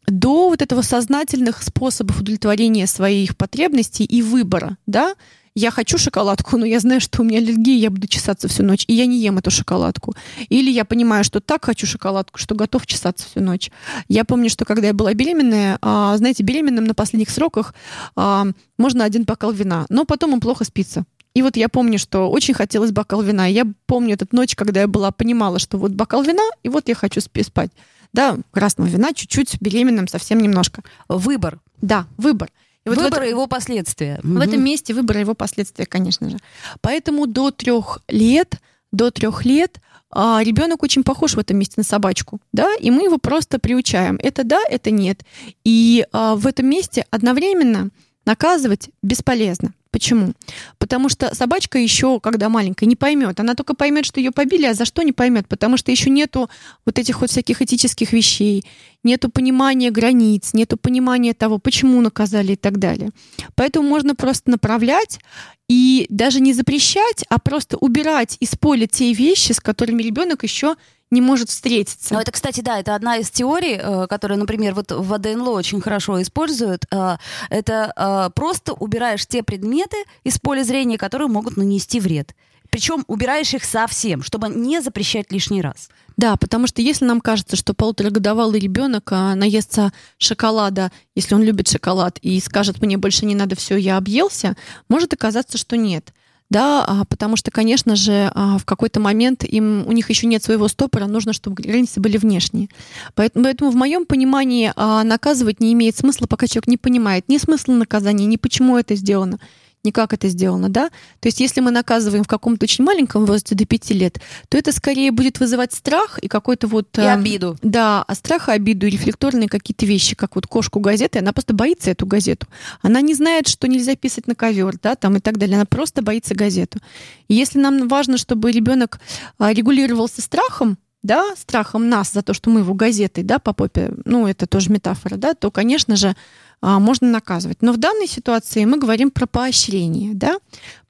до 0.08 0.50
вот 0.50 0.62
этого 0.62 0.82
сознательных 0.82 1.64
способов 1.64 2.20
удовлетворения 2.20 2.88
своих 2.88 3.36
потребностей 3.38 4.04
и 4.04 4.22
выбора, 4.22 4.78
да, 4.86 5.16
я 5.56 5.72
хочу 5.72 5.98
шоколадку, 5.98 6.58
но 6.58 6.66
я 6.66 6.80
знаю, 6.82 7.00
что 7.00 7.22
у 7.22 7.26
меня 7.26 7.40
аллергия, 7.40 7.78
я 7.78 7.90
буду 7.90 8.08
чесаться 8.08 8.50
всю 8.50 8.64
ночь, 8.64 8.84
и 8.88 8.94
я 8.94 9.06
не 9.06 9.20
ем 9.20 9.38
эту 9.38 9.52
шоколадку. 9.52 10.14
Или 10.50 10.70
я 10.70 10.84
понимаю, 10.84 11.24
что 11.24 11.40
так 11.40 11.64
хочу 11.64 11.88
шоколадку, 11.88 12.38
что 12.38 12.56
готов 12.56 12.86
чесаться 12.86 13.26
всю 13.26 13.40
ночь. 13.40 13.72
Я 14.10 14.26
помню, 14.26 14.50
что 14.50 14.66
когда 14.66 14.88
я 14.88 14.94
была 14.94 15.14
беременная, 15.14 15.78
а, 15.82 16.18
знаете, 16.18 16.44
беременным 16.44 16.84
на 16.84 16.94
последних 16.94 17.30
сроках 17.30 17.74
а, 18.18 18.48
можно 18.78 19.06
один 19.06 19.24
бокал 19.24 19.54
вина, 19.54 19.86
но 19.90 20.04
потом 20.04 20.34
он 20.34 20.42
плохо 20.42 20.66
спится. 20.66 21.06
И 21.34 21.42
вот 21.42 21.56
я 21.56 21.70
помню, 21.70 22.00
что 22.00 22.30
очень 22.30 22.54
хотелось 22.54 22.92
бокал 22.92 23.22
вина. 23.22 23.46
Я 23.46 23.66
помню 23.86 24.16
эту 24.16 24.28
ночь, 24.32 24.56
когда 24.56 24.82
я 24.82 24.88
была, 24.88 25.12
понимала, 25.12 25.60
что 25.60 25.78
вот 25.78 25.92
бокал 25.92 26.24
вина, 26.24 26.44
и 26.64 26.70
вот 26.70 26.90
я 26.90 26.96
хочу 26.96 27.22
спать. 27.22 27.72
Да, 28.12 28.38
красного 28.52 28.88
вина 28.88 29.14
чуть-чуть, 29.14 29.58
беременным 29.62 30.08
совсем 30.08 30.40
немножко. 30.40 30.84
Выбор. 31.10 31.60
Да, 31.82 32.08
выбор. 32.18 32.50
И 32.86 32.90
вот 32.90 33.00
выбор 33.00 33.24
и 33.24 33.30
его 33.30 33.48
последствия. 33.48 34.20
В 34.24 34.40
этом 34.40 34.64
месте 34.64 34.94
выбор 34.94 35.18
его 35.18 35.34
последствия, 35.34 35.86
конечно 35.86 36.30
же. 36.30 36.38
Поэтому 36.82 37.26
до 37.26 37.52
трех 37.52 38.00
лет, 38.08 38.62
до 38.92 39.10
трех 39.10 39.44
лет 39.44 39.80
а, 40.12 40.42
ребенок 40.44 40.84
очень 40.84 41.04
похож 41.04 41.34
в 41.36 41.40
этом 41.40 41.58
месте 41.58 41.76
на 41.78 41.84
собачку, 41.84 42.40
да, 42.54 42.74
и 42.80 42.92
мы 42.92 43.04
его 43.04 43.18
просто 43.18 43.60
приучаем. 43.60 44.18
Это 44.22 44.44
да, 44.44 44.62
это 44.70 44.92
нет. 44.92 45.24
И 45.64 46.06
а, 46.12 46.36
в 46.36 46.48
этом 46.48 46.68
месте 46.68 47.06
одновременно 47.10 47.90
наказывать 48.26 48.90
бесполезно. 49.04 49.74
Почему? 49.96 50.34
Потому 50.78 51.08
что 51.08 51.34
собачка 51.34 51.80
еще, 51.80 52.20
когда 52.20 52.50
маленькая, 52.50 52.86
не 52.86 52.98
поймет. 52.98 53.40
Она 53.40 53.56
только 53.56 53.76
поймет, 53.76 54.06
что 54.06 54.20
ее 54.20 54.32
побили, 54.32 54.66
а 54.66 54.74
за 54.74 54.84
что 54.84 55.04
не 55.04 55.14
поймет, 55.14 55.48
потому 55.48 55.78
что 55.78 55.90
еще 55.90 56.10
нету 56.10 56.50
вот 56.86 57.00
этих 57.00 57.22
вот 57.22 57.30
всяких 57.30 57.62
этических 57.62 58.12
вещей, 58.12 58.66
нету 59.06 59.30
понимания 59.30 59.92
границ, 59.92 60.50
нету 60.52 60.76
понимания 60.76 61.34
того, 61.34 61.60
почему 61.60 62.02
наказали 62.02 62.52
и 62.52 62.56
так 62.58 62.78
далее. 62.78 63.12
Поэтому 63.56 63.88
можно 63.88 64.16
просто 64.16 64.52
направлять 64.52 65.22
и 65.70 66.08
даже 66.10 66.42
не 66.42 66.52
запрещать, 66.52 67.24
а 67.30 67.40
просто 67.40 67.78
убирать 67.78 68.36
из 68.42 68.50
поля 68.58 68.88
те 68.88 69.14
вещи, 69.14 69.54
с 69.54 69.62
которыми 69.62 70.04
ребенок 70.04 70.44
еще 70.44 70.76
не 71.12 71.22
может 71.22 71.50
встретиться. 71.50 72.14
Ну, 72.14 72.20
это, 72.20 72.32
кстати, 72.32 72.62
да, 72.62 72.80
это 72.80 72.96
одна 72.96 73.18
из 73.18 73.30
теорий, 73.30 73.78
э, 73.80 74.08
которая, 74.08 74.40
например, 74.40 74.74
вот 74.74 74.92
в 74.92 75.14
АДНЛО 75.14 75.52
очень 75.52 75.82
хорошо 75.82 76.22
используют. 76.22 76.86
Э, 76.92 77.18
это 77.50 77.94
э, 77.96 78.30
просто 78.36 78.74
убираешь 78.74 79.26
те 79.26 79.44
предметы 79.44 79.98
из 80.24 80.40
поля 80.40 80.64
зрения, 80.64 80.98
которые 80.98 81.28
могут 81.28 81.58
нанести 81.58 82.00
вред. 82.00 82.36
Причем 82.72 83.06
убираешь 83.08 83.54
их 83.54 83.64
совсем, 83.64 84.24
чтобы 84.24 84.50
не 84.50 84.82
запрещать 84.82 85.32
лишний 85.32 85.62
раз. 85.62 85.90
Да, 86.18 86.36
потому 86.36 86.68
что 86.68 86.82
если 86.82 87.06
нам 87.06 87.22
кажется, 87.22 87.56
что 87.56 87.74
полуторагодовалый 87.74 88.60
ребенок 88.60 89.12
наестся 89.12 89.94
шоколада, 90.18 90.92
если 91.14 91.36
он 91.36 91.44
любит 91.44 91.70
шоколад, 91.70 92.18
и 92.22 92.40
скажет, 92.40 92.82
мне 92.82 92.98
больше 92.98 93.26
не 93.26 93.36
надо, 93.36 93.56
все, 93.56 93.78
я 93.78 93.98
объелся, 93.98 94.58
может 94.90 95.14
оказаться, 95.14 95.58
что 95.58 95.78
нет 95.78 96.12
да, 96.56 96.86
а, 96.88 97.04
потому 97.04 97.36
что, 97.36 97.52
конечно 97.52 97.98
же, 97.98 98.32
а, 98.34 98.58
в 98.58 98.64
какой-то 98.64 99.02
момент 99.02 99.44
им, 99.44 99.86
у 99.86 99.92
них 99.92 100.10
еще 100.10 100.26
нет 100.26 100.42
своего 100.42 100.70
стопора, 100.70 101.06
нужно, 101.06 101.34
чтобы 101.34 101.62
границы 101.62 102.00
были 102.00 102.16
внешние. 102.16 102.70
Поэтому, 103.14 103.44
поэтому 103.44 103.72
в 103.72 103.76
моем 103.76 104.06
понимании 104.06 104.72
а, 104.78 105.04
наказывать 105.04 105.60
не 105.60 105.74
имеет 105.74 105.98
смысла, 105.98 106.28
пока 106.28 106.48
человек 106.48 106.68
не 106.68 106.78
понимает 106.78 107.28
ни 107.28 107.40
смысла 107.40 107.74
наказания, 107.74 108.26
ни 108.26 108.38
почему 108.38 108.78
это 108.78 108.96
сделано 108.96 109.40
не 109.86 109.92
как 109.92 110.14
это 110.14 110.28
сделано, 110.28 110.70
да? 110.70 110.90
То 111.20 111.28
есть 111.28 111.40
если 111.40 111.62
мы 111.62 111.72
наказываем 111.72 112.24
в 112.24 112.28
каком-то 112.28 112.66
очень 112.66 112.84
маленьком 112.84 113.26
возрасте 113.26 113.56
до 113.56 113.66
пяти 113.66 113.94
лет, 113.94 114.20
то 114.50 114.58
это 114.58 114.72
скорее 114.72 115.12
будет 115.12 115.40
вызывать 115.40 115.74
страх 115.74 116.20
и 116.20 116.28
какой-то 116.28 116.68
вот... 116.68 116.98
И 116.98 117.02
э, 117.02 117.14
обиду. 117.14 117.58
Да, 117.62 118.04
а 118.04 118.16
страх 118.16 118.50
и 118.50 118.52
обиду, 118.52 118.88
и 118.88 118.90
рефлекторные 118.90 119.48
какие-то 119.48 119.86
вещи, 119.86 120.16
как 120.16 120.36
вот 120.36 120.48
кошку 120.48 120.80
газеты, 120.80 121.20
она 121.20 121.32
просто 121.32 121.54
боится 121.54 121.92
эту 121.92 122.06
газету. 122.06 122.48
Она 122.82 123.02
не 123.02 123.14
знает, 123.14 123.48
что 123.48 123.68
нельзя 123.68 123.96
писать 123.96 124.28
на 124.28 124.36
ковер, 124.36 124.76
да, 124.82 124.96
там 124.96 125.18
и 125.18 125.20
так 125.20 125.38
далее. 125.38 125.56
Она 125.56 125.66
просто 125.66 126.02
боится 126.02 126.36
газету. 126.36 126.80
И 127.28 127.34
если 127.34 127.60
нам 127.60 127.88
важно, 127.88 128.18
чтобы 128.18 128.52
ребенок 128.52 129.00
а, 129.38 129.54
регулировался 129.54 130.22
страхом, 130.22 130.78
да, 131.06 131.24
страхом 131.38 131.88
нас 131.88 132.12
за 132.12 132.24
то, 132.24 132.34
что 132.34 132.50
мы 132.50 132.62
его 132.62 132.74
газетой, 132.74 133.24
да, 133.24 133.38
по 133.38 133.54
попе, 133.54 133.94
ну, 134.06 134.26
это 134.26 134.48
тоже 134.48 134.72
метафора, 134.72 135.18
да, 135.18 135.36
то, 135.36 135.52
конечно 135.52 135.96
же, 135.96 136.16
можно 136.62 137.10
наказывать. 137.10 137.62
Но 137.62 137.74
в 137.74 137.78
данной 137.78 138.08
ситуации 138.08 138.66
мы 138.66 138.78
говорим 138.78 139.12
про 139.12 139.28
поощрение, 139.28 140.14
да, 140.14 140.38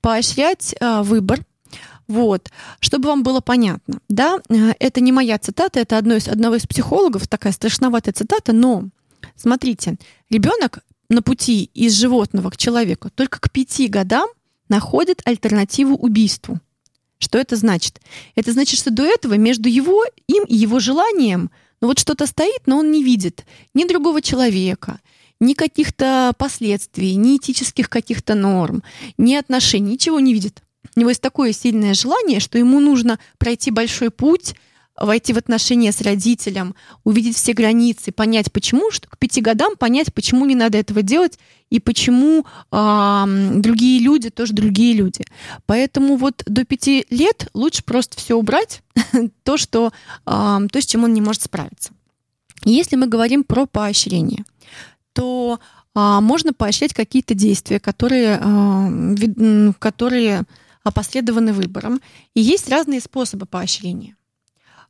поощрять 0.01 0.75
а, 0.79 1.03
выбор, 1.03 1.45
вот, 2.07 2.51
чтобы 2.79 3.09
вам 3.09 3.23
было 3.23 3.41
понятно, 3.41 3.99
да, 4.09 4.39
э, 4.49 4.73
это 4.79 5.01
не 5.01 5.11
моя 5.11 5.39
цитата, 5.39 5.79
это 5.79 5.97
одно 5.97 6.15
из, 6.15 6.27
одного 6.27 6.55
из 6.55 6.67
психологов, 6.67 7.27
такая 7.27 7.51
страшноватая 7.51 8.13
цитата, 8.13 8.53
но 8.53 8.89
смотрите, 9.35 9.97
ребенок 10.29 10.83
на 11.09 11.23
пути 11.23 11.71
из 11.73 11.93
животного 11.93 12.51
к 12.51 12.57
человеку 12.57 13.09
только 13.09 13.39
к 13.39 13.51
пяти 13.51 13.87
годам 13.87 14.27
находит 14.69 15.21
альтернативу 15.25 15.95
убийству. 15.95 16.59
Что 17.17 17.39
это 17.39 17.55
значит? 17.55 18.01
Это 18.35 18.51
значит, 18.51 18.79
что 18.79 18.91
до 18.91 19.03
этого 19.03 19.35
между 19.35 19.69
его, 19.69 20.03
им 20.27 20.43
и 20.43 20.55
его 20.55 20.79
желанием, 20.79 21.49
ну 21.81 21.87
вот 21.87 21.97
что-то 21.97 22.27
стоит, 22.27 22.67
но 22.67 22.77
он 22.77 22.91
не 22.91 23.03
видит 23.03 23.45
ни 23.73 23.85
другого 23.85 24.21
человека, 24.21 24.99
ни 25.39 25.53
каких-то 25.53 26.33
последствий, 26.37 27.15
ни 27.15 27.37
этических 27.37 27.89
каких-то 27.89 28.35
норм, 28.35 28.83
ни 29.17 29.35
отношений, 29.35 29.93
ничего 29.93 30.19
не 30.19 30.33
видит. 30.33 30.61
У 30.95 30.99
него 30.99 31.09
есть 31.09 31.21
такое 31.21 31.51
сильное 31.51 31.93
желание, 31.93 32.39
что 32.39 32.57
ему 32.57 32.79
нужно 32.79 33.19
пройти 33.37 33.71
большой 33.71 34.11
путь, 34.11 34.55
войти 34.97 35.33
в 35.33 35.37
отношения 35.37 35.91
с 35.91 36.01
родителем, 36.01 36.75
увидеть 37.03 37.35
все 37.35 37.53
границы, 37.53 38.11
понять, 38.11 38.51
почему, 38.51 38.91
что 38.91 39.09
к 39.09 39.17
пяти 39.17 39.41
годам 39.41 39.75
понять, 39.75 40.13
почему 40.13 40.45
не 40.45 40.55
надо 40.55 40.77
этого 40.77 41.01
делать 41.01 41.37
и 41.69 41.79
почему 41.79 42.45
э, 42.71 43.23
другие 43.55 43.99
люди 43.99 44.29
тоже 44.29 44.53
другие 44.53 44.93
люди. 44.93 45.25
Поэтому 45.65 46.15
вот 46.15 46.43
до 46.45 46.63
пяти 46.63 47.05
лет 47.09 47.49
лучше 47.53 47.83
просто 47.83 48.17
все 48.17 48.35
убрать, 48.35 48.81
то, 49.43 49.57
что, 49.57 49.91
э, 50.25 50.59
то, 50.71 50.81
с 50.81 50.85
чем 50.85 51.03
он 51.03 51.13
не 51.13 51.21
может 51.21 51.41
справиться. 51.41 51.91
Если 52.63 52.95
мы 52.95 53.07
говорим 53.07 53.43
про 53.43 53.65
поощрение, 53.65 54.45
то 55.15 55.59
э, 55.95 56.19
можно 56.21 56.53
поощрять 56.53 56.93
какие-то 56.93 57.33
действия, 57.33 57.79
которые, 57.79 58.39
э, 58.39 59.73
которые 59.79 60.43
опосредованы 60.83 61.53
выбором. 61.53 62.01
И 62.35 62.41
есть 62.41 62.69
разные 62.69 63.01
способы 63.01 63.47
поощрения. 63.47 64.15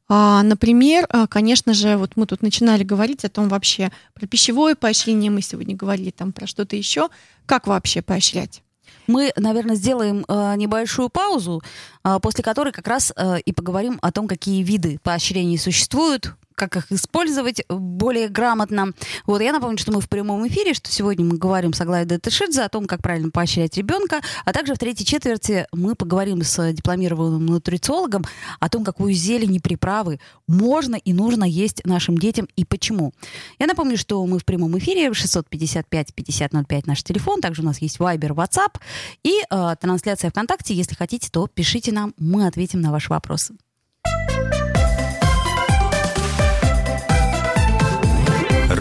А, 0.07 0.43
например, 0.43 1.07
а, 1.09 1.25
конечно 1.25 1.73
же, 1.73 1.97
вот 1.97 2.11
мы 2.15 2.25
тут 2.25 2.41
начинали 2.41 2.83
говорить 2.83 3.23
о 3.25 3.29
том 3.29 3.47
вообще 3.47 3.91
про 4.13 4.27
пищевое 4.27 4.75
поощрение, 4.75 5.31
мы 5.31 5.41
сегодня 5.41 5.75
говорили 5.75 6.11
там 6.11 6.31
про 6.31 6.47
что-то 6.47 6.75
еще. 6.75 7.09
Как 7.45 7.65
вообще 7.65 8.01
поощрять? 8.01 8.61
Мы, 9.07 9.31
наверное, 9.35 9.75
сделаем 9.75 10.25
э, 10.27 10.55
небольшую 10.57 11.09
паузу, 11.09 11.61
э, 12.03 12.19
после 12.21 12.43
которой 12.43 12.71
как 12.71 12.87
раз 12.87 13.13
э, 13.15 13.39
и 13.39 13.51
поговорим 13.51 13.99
о 14.01 14.11
том, 14.11 14.27
какие 14.27 14.63
виды 14.63 14.99
поощрений 15.01 15.57
существуют, 15.57 16.33
как 16.55 16.77
их 16.77 16.91
использовать 16.91 17.61
более 17.69 18.29
грамотно. 18.29 18.93
Вот 19.25 19.41
я 19.41 19.51
напомню, 19.51 19.77
что 19.77 19.91
мы 19.91 20.01
в 20.01 20.09
прямом 20.09 20.47
эфире, 20.47 20.73
что 20.73 20.91
сегодня 20.91 21.25
мы 21.25 21.37
говорим 21.37 21.73
с 21.73 21.81
Аглаей 21.81 22.05
Датышидзе 22.05 22.61
о 22.61 22.69
том, 22.69 22.85
как 22.85 23.01
правильно 23.01 23.29
поощрять 23.29 23.77
ребенка, 23.77 24.21
а 24.45 24.53
также 24.53 24.73
в 24.73 24.77
третьей 24.77 25.05
четверти 25.05 25.67
мы 25.71 25.95
поговорим 25.95 26.41
с 26.41 26.71
дипломированным 26.71 27.45
нутрициологом 27.45 28.23
о 28.59 28.69
том, 28.69 28.83
какую 28.83 29.13
зелень 29.13 29.55
и 29.55 29.59
приправы 29.59 30.19
можно 30.47 30.95
и 30.95 31.13
нужно 31.13 31.43
есть 31.43 31.85
нашим 31.85 32.17
детям 32.17 32.47
и 32.55 32.65
почему. 32.65 33.13
Я 33.59 33.67
напомню, 33.67 33.97
что 33.97 34.25
мы 34.25 34.39
в 34.39 34.45
прямом 34.45 34.77
эфире 34.77 35.09
655-5005 35.09 36.83
наш 36.85 37.03
телефон, 37.03 37.41
также 37.41 37.61
у 37.61 37.65
нас 37.65 37.79
есть 37.79 37.97
Viber, 37.97 38.29
WhatsApp 38.29 38.79
и 39.23 39.41
э, 39.49 39.75
трансляция 39.79 40.29
ВКонтакте. 40.31 40.73
Если 40.73 40.95
хотите, 40.95 41.29
то 41.29 41.47
пишите 41.47 41.91
нам, 41.91 42.13
мы 42.17 42.47
ответим 42.47 42.81
на 42.81 42.91
ваши 42.91 43.09
вопросы. 43.09 43.55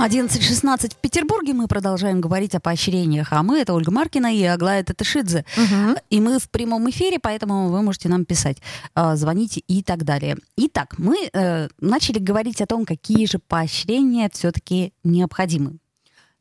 11.16 0.00 0.94
в 0.94 0.96
Петербурге 0.96 1.52
мы 1.52 1.68
продолжаем 1.68 2.22
говорить 2.22 2.54
о 2.54 2.60
поощрениях. 2.60 3.32
А 3.32 3.42
мы— 3.42 3.58
это 3.60 3.74
Ольга 3.74 3.90
Маркина 3.90 4.34
и 4.34 4.42
Аглая 4.44 4.82
Татышидзе. 4.82 5.44
Угу. 5.58 6.00
И 6.08 6.20
мы 6.20 6.38
в 6.38 6.48
прямом 6.48 6.88
эфире, 6.88 7.18
поэтому 7.20 7.68
вы 7.68 7.82
можете 7.82 8.08
нам 8.08 8.24
писать, 8.24 8.56
э, 8.94 9.16
звоните 9.16 9.60
и 9.60 9.82
так 9.82 10.04
далее. 10.04 10.38
Итак, 10.56 10.94
мы 10.96 11.28
э, 11.30 11.68
начали 11.80 12.18
говорить 12.18 12.62
о 12.62 12.66
том, 12.66 12.86
какие 12.86 13.26
же 13.26 13.38
поощрения 13.38 14.30
все-таки 14.32 14.94
необходимы. 15.04 15.76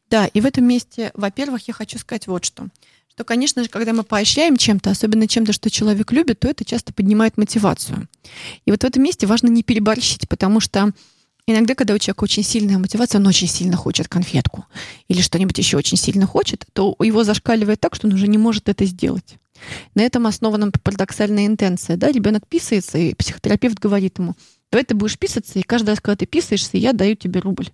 Да, 0.09 0.25
и 0.27 0.39
в 0.39 0.45
этом 0.45 0.63
месте, 0.63 1.11
во-первых, 1.13 1.67
я 1.67 1.73
хочу 1.73 1.99
сказать 1.99 2.27
вот 2.27 2.45
что 2.45 2.67
что, 3.09 3.25
конечно 3.25 3.61
же, 3.61 3.67
когда 3.67 3.91
мы 3.91 4.03
поощряем 4.03 4.55
чем-то, 4.55 4.91
особенно 4.91 5.27
чем-то, 5.27 5.51
что 5.51 5.69
человек 5.69 6.13
любит, 6.13 6.39
то 6.39 6.47
это 6.47 6.63
часто 6.63 6.93
поднимает 6.93 7.35
мотивацию. 7.35 8.07
И 8.63 8.71
вот 8.71 8.83
в 8.83 8.85
этом 8.85 9.03
месте 9.03 9.27
важно 9.27 9.49
не 9.49 9.61
переборщить, 9.61 10.29
потому 10.29 10.61
что 10.61 10.93
Иногда, 11.49 11.73
когда 11.73 11.95
у 11.95 11.97
человека 11.97 12.25
очень 12.25 12.43
сильная 12.43 12.77
мотивация, 12.77 13.19
он 13.19 13.25
очень 13.25 13.47
сильно 13.47 13.75
хочет 13.75 14.07
конфетку 14.07 14.67
или 15.07 15.19
что-нибудь 15.19 15.57
еще 15.57 15.77
очень 15.77 15.97
сильно 15.97 16.27
хочет, 16.27 16.67
то 16.73 16.95
его 16.99 17.23
зашкаливает 17.23 17.79
так, 17.79 17.95
что 17.95 18.05
он 18.05 18.13
уже 18.13 18.27
не 18.27 18.37
может 18.37 18.69
это 18.69 18.85
сделать. 18.85 19.39
На 19.95 20.03
этом 20.03 20.27
основана 20.27 20.69
парадоксальная 20.69 21.47
интенция. 21.47 21.97
Да? 21.97 22.11
Ребенок 22.11 22.45
писается, 22.47 22.99
и 22.99 23.15
психотерапевт 23.15 23.79
говорит 23.79 24.19
ему, 24.19 24.35
давай 24.71 24.85
ты 24.85 24.93
будешь 24.93 25.17
писаться, 25.17 25.57
и 25.57 25.63
каждый 25.63 25.89
раз, 25.89 25.99
когда 25.99 26.17
ты 26.17 26.27
писаешься, 26.27 26.77
я 26.77 26.93
даю 26.93 27.15
тебе 27.15 27.39
рубль. 27.39 27.69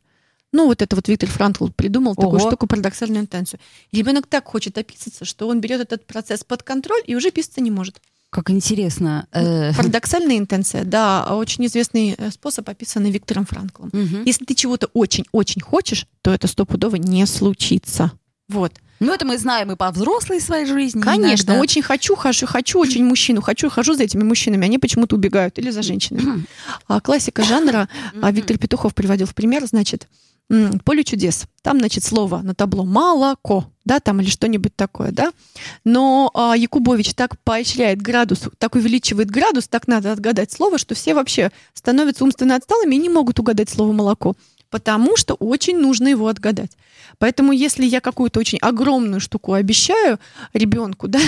Ну, 0.53 0.67
вот 0.67 0.81
это 0.81 0.95
вот 0.95 1.09
Виктор 1.09 1.27
Франкл 1.27 1.67
придумал 1.67 2.13
Ого. 2.15 2.21
такую 2.21 2.39
штуку, 2.39 2.67
парадоксальную 2.67 3.23
интенцию. 3.23 3.59
Ребенок 3.91 4.25
так 4.27 4.47
хочет 4.47 4.77
описаться, 4.77 5.25
что 5.25 5.49
он 5.49 5.59
берет 5.59 5.81
этот 5.81 6.07
процесс 6.07 6.45
под 6.45 6.63
контроль 6.63 7.01
и 7.05 7.13
уже 7.13 7.29
писаться 7.29 7.59
не 7.59 7.71
может. 7.71 7.99
Как 8.29 8.49
интересно. 8.49 9.27
Э. 9.31 9.73
Парадоксальная 9.77 10.37
интенция, 10.37 10.83
да, 10.83 11.25
очень 11.35 11.65
известный 11.65 12.15
э, 12.17 12.31
способ, 12.31 12.67
описанный 12.69 13.11
Виктором 13.11 13.45
Франклом. 13.45 13.89
Угу. 13.89 14.23
Если 14.25 14.45
ты 14.45 14.55
чего-то 14.55 14.87
очень-очень 14.93 15.61
хочешь, 15.61 16.05
то 16.21 16.33
это 16.33 16.47
стопудово 16.47 16.97
не 16.97 17.25
случится. 17.25 18.11
Вот. 18.49 18.73
Ну, 18.99 19.13
это 19.13 19.25
мы 19.25 19.37
знаем 19.37 19.71
и 19.71 19.75
по 19.75 19.91
взрослой 19.91 20.39
своей 20.39 20.65
жизни. 20.65 21.01
Конечно, 21.01 21.51
иногда. 21.51 21.61
очень 21.61 21.81
хочу, 21.81 22.15
хочу, 22.15 22.45
хочу 22.45 22.79
очень 22.79 23.03
мужчину, 23.03 23.41
хочу, 23.41 23.69
хожу 23.69 23.93
за 23.93 24.03
этими 24.03 24.23
мужчинами, 24.23 24.65
они 24.65 24.79
почему-то 24.79 25.15
убегают 25.15 25.59
или 25.59 25.69
за 25.69 25.81
женщинами. 25.81 26.45
А 26.87 27.01
классика 27.01 27.43
жанра, 27.43 27.89
а 28.21 28.31
Виктор 28.31 28.57
Петухов 28.57 28.95
приводил 28.95 29.27
в 29.27 29.35
пример, 29.35 29.65
значит, 29.65 30.07
поле 30.83 31.03
чудес. 31.03 31.45
Там, 31.61 31.79
значит, 31.79 32.03
слово 32.03 32.41
на 32.43 32.53
табло 32.53 32.85
молоко, 32.85 33.65
да, 33.83 33.99
там 33.99 34.21
или 34.21 34.29
что-нибудь 34.29 34.75
такое, 34.75 35.11
да. 35.11 35.31
Но 35.83 36.29
а, 36.33 36.55
Якубович 36.55 37.13
так 37.13 37.39
поощряет 37.43 38.01
градус, 38.01 38.43
так 38.57 38.75
увеличивает 38.75 39.31
градус, 39.31 39.67
так 39.67 39.87
надо 39.87 40.11
отгадать 40.11 40.51
слово, 40.51 40.77
что 40.77 40.93
все 40.93 41.13
вообще 41.13 41.51
становятся 41.73 42.23
умственно 42.23 42.55
отсталыми 42.55 42.95
и 42.95 42.99
не 42.99 43.09
могут 43.09 43.39
угадать 43.39 43.69
слово 43.69 43.91
молоко 43.91 44.35
потому 44.75 45.15
что 45.15 45.35
очень 45.35 45.79
нужно 45.79 46.09
его 46.09 46.27
отгадать. 46.27 46.71
Поэтому 47.17 47.53
если 47.53 47.85
я 47.85 48.01
какую-то 48.01 48.41
очень 48.41 48.57
огромную 48.57 49.21
штуку 49.21 49.53
обещаю 49.53 50.19
ребенку, 50.51 51.07
да, 51.07 51.21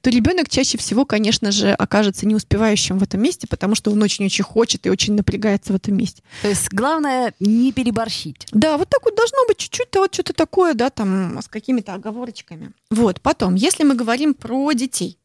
то 0.00 0.10
ребенок 0.10 0.48
чаще 0.48 0.76
всего, 0.76 1.04
конечно 1.04 1.52
же, 1.52 1.70
окажется 1.70 2.26
не 2.26 2.34
успевающим 2.34 2.98
в 2.98 3.04
этом 3.04 3.22
месте, 3.22 3.46
потому 3.46 3.76
что 3.76 3.92
он 3.92 4.02
очень-очень 4.02 4.42
хочет 4.42 4.86
и 4.86 4.90
очень 4.90 5.14
напрягается 5.14 5.72
в 5.72 5.76
этом 5.76 5.96
месте. 5.96 6.24
То 6.42 6.48
есть 6.48 6.72
главное 6.72 7.32
не 7.38 7.70
переборщить. 7.70 8.48
Да, 8.50 8.76
вот 8.76 8.88
так 8.88 9.04
вот 9.04 9.14
должно 9.14 9.38
быть 9.46 9.58
чуть-чуть 9.58 9.94
вот 9.94 10.12
что-то 10.12 10.32
такое, 10.32 10.74
да, 10.74 10.90
там 10.90 11.38
с 11.40 11.46
какими-то 11.46 11.94
оговорочками. 11.94 12.72
Вот, 12.90 13.20
потом, 13.20 13.54
если 13.54 13.84
мы 13.84 13.94
говорим 13.94 14.34
про 14.34 14.72
детей, 14.72 15.19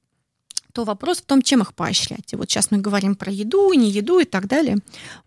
то 0.75 0.83
вопрос 0.83 1.19
в 1.19 1.25
том, 1.25 1.41
чем 1.41 1.61
их 1.61 1.73
поощрять. 1.73 2.33
И 2.33 2.35
вот 2.35 2.51
сейчас 2.51 2.69
мы 2.69 2.79
говорим 2.79 3.15
про 3.15 3.31
еду, 3.31 3.71
не 3.73 3.89
еду 3.89 4.19
и 4.19 4.25
так 4.25 4.47
далее. 4.47 4.77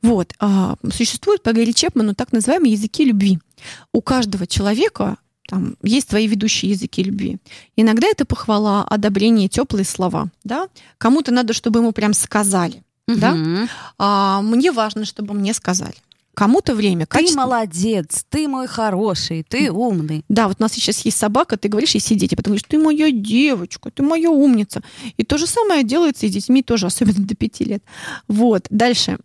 Вот. 0.02 0.34
А, 0.38 0.76
существуют 0.92 1.42
по 1.42 1.52
Гэри 1.54 1.72
Чепману 1.72 2.14
так 2.14 2.32
называемые 2.32 2.74
языки 2.74 3.02
любви. 3.02 3.38
У 3.94 4.02
каждого 4.02 4.46
человека 4.46 5.16
там 5.48 5.76
есть 5.82 6.10
свои 6.10 6.26
ведущие 6.26 6.72
языки 6.72 7.02
любви. 7.02 7.38
Иногда 7.76 8.06
это 8.08 8.26
похвала, 8.26 8.84
одобрение, 8.84 9.48
теплые 9.48 9.86
слова. 9.86 10.28
Да? 10.44 10.68
Кому-то 10.98 11.32
надо, 11.32 11.54
чтобы 11.54 11.80
ему 11.80 11.92
прям 11.92 12.12
сказали. 12.12 12.82
Угу. 13.08 13.18
Да? 13.18 13.68
А, 13.96 14.42
мне 14.42 14.70
важно, 14.70 15.06
чтобы 15.06 15.32
мне 15.32 15.54
сказали 15.54 15.96
кому-то 16.38 16.74
время. 16.74 17.04
Ты 17.06 17.34
молодец, 17.34 18.24
ты 18.28 18.46
мой 18.46 18.68
хороший, 18.68 19.42
ты 19.42 19.72
умный. 19.72 20.24
Да, 20.28 20.46
вот 20.46 20.58
у 20.60 20.62
нас 20.62 20.72
сейчас 20.72 21.04
есть 21.04 21.18
собака, 21.18 21.56
ты 21.56 21.68
говоришь 21.68 21.94
ей 21.94 22.00
сидеть, 22.00 22.32
и 22.32 22.36
потом 22.36 22.52
говоришь, 22.52 22.66
ты 22.68 22.78
моя 22.78 23.10
девочка, 23.10 23.90
ты 23.90 24.04
моя 24.04 24.30
умница. 24.30 24.82
И 25.16 25.24
то 25.24 25.36
же 25.36 25.48
самое 25.48 25.82
делается 25.82 26.26
и 26.26 26.28
с 26.28 26.32
детьми 26.32 26.62
тоже, 26.62 26.86
особенно 26.86 27.26
до 27.26 27.34
пяти 27.34 27.64
лет. 27.64 27.82
Вот. 28.28 28.66
Дальше. 28.70 29.18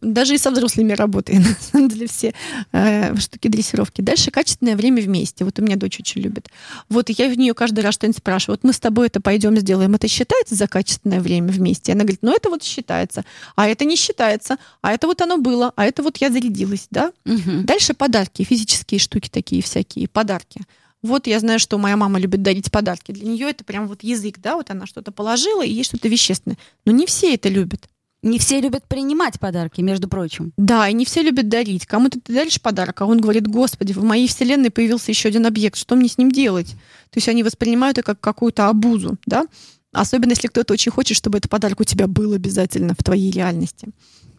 Даже 0.00 0.34
и 0.34 0.38
со 0.38 0.50
взрослыми 0.50 0.94
работаем, 0.94 1.42
на 1.42 1.56
самом 1.60 1.90
деле, 1.90 2.06
все 2.06 2.32
э, 2.72 3.14
штуки 3.18 3.48
дрессировки. 3.48 4.00
Дальше 4.00 4.30
качественное 4.30 4.76
время 4.76 5.02
вместе. 5.02 5.44
Вот 5.44 5.58
у 5.58 5.62
меня 5.62 5.76
дочь 5.76 6.00
очень 6.00 6.22
любит. 6.22 6.48
Вот, 6.88 7.10
и 7.10 7.14
я 7.18 7.28
в 7.28 7.36
нее 7.36 7.52
каждый 7.52 7.80
раз 7.80 7.94
что-нибудь 7.96 8.16
спрашиваю. 8.16 8.56
Вот 8.56 8.64
мы 8.64 8.72
с 8.72 8.80
тобой 8.80 9.08
это 9.08 9.20
пойдем 9.20 9.58
сделаем. 9.58 9.94
Это 9.94 10.08
считается 10.08 10.54
за 10.54 10.66
качественное 10.68 11.20
время 11.20 11.48
вместе? 11.48 11.92
И 11.92 11.94
она 11.94 12.04
говорит, 12.04 12.20
ну 12.22 12.32
это 12.32 12.48
вот 12.48 12.62
считается. 12.62 13.26
А 13.56 13.68
это 13.68 13.84
не 13.84 13.96
считается. 13.96 14.56
А 14.80 14.94
это 14.94 15.06
вот 15.06 15.20
оно 15.20 15.36
было. 15.36 15.74
А 15.76 15.84
это 15.84 16.02
вот 16.02 16.16
я 16.16 16.30
зарядилась, 16.46 16.86
да? 16.90 17.12
Угу. 17.24 17.64
Дальше 17.64 17.94
подарки, 17.94 18.42
физические 18.42 18.98
штуки 18.98 19.28
такие 19.30 19.62
всякие, 19.62 20.08
подарки. 20.08 20.60
Вот 21.02 21.26
я 21.26 21.38
знаю, 21.40 21.58
что 21.58 21.78
моя 21.78 21.96
мама 21.96 22.18
любит 22.18 22.42
дарить 22.42 22.70
подарки. 22.70 23.12
Для 23.12 23.26
нее 23.26 23.50
это 23.50 23.64
прям 23.64 23.86
вот 23.86 24.02
язык, 24.02 24.38
да, 24.38 24.56
вот 24.56 24.70
она 24.70 24.86
что-то 24.86 25.12
положила, 25.12 25.64
и 25.64 25.72
есть 25.72 25.90
что-то 25.90 26.08
вещественное. 26.08 26.58
Но 26.84 26.92
не 26.92 27.06
все 27.06 27.34
это 27.34 27.48
любят. 27.48 27.88
Не 28.22 28.38
все 28.38 28.60
любят 28.60 28.84
принимать 28.88 29.38
подарки, 29.38 29.80
между 29.82 30.08
прочим. 30.08 30.52
Да, 30.56 30.88
и 30.88 30.94
не 30.94 31.04
все 31.04 31.22
любят 31.22 31.48
дарить. 31.48 31.86
Кому-то 31.86 32.18
ты 32.18 32.32
даришь 32.32 32.60
подарок, 32.60 33.00
а 33.02 33.06
он 33.06 33.20
говорит, 33.20 33.46
господи, 33.46 33.92
в 33.92 34.02
моей 34.02 34.26
вселенной 34.26 34.70
появился 34.70 35.12
еще 35.12 35.28
один 35.28 35.46
объект, 35.46 35.76
что 35.78 35.94
мне 35.94 36.08
с 36.08 36.18
ним 36.18 36.32
делать? 36.32 36.70
То 37.10 37.18
есть 37.18 37.28
они 37.28 37.44
воспринимают 37.44 37.98
это 37.98 38.06
как 38.06 38.20
какую-то 38.20 38.68
обузу, 38.68 39.16
да? 39.26 39.46
Особенно 39.92 40.30
если 40.30 40.48
кто-то 40.48 40.72
очень 40.72 40.90
хочет, 40.90 41.16
чтобы 41.16 41.38
этот 41.38 41.50
подарок 41.50 41.80
у 41.80 41.84
тебя 41.84 42.08
был 42.08 42.32
обязательно 42.32 42.94
в 42.98 43.04
твоей 43.04 43.30
реальности. 43.30 43.88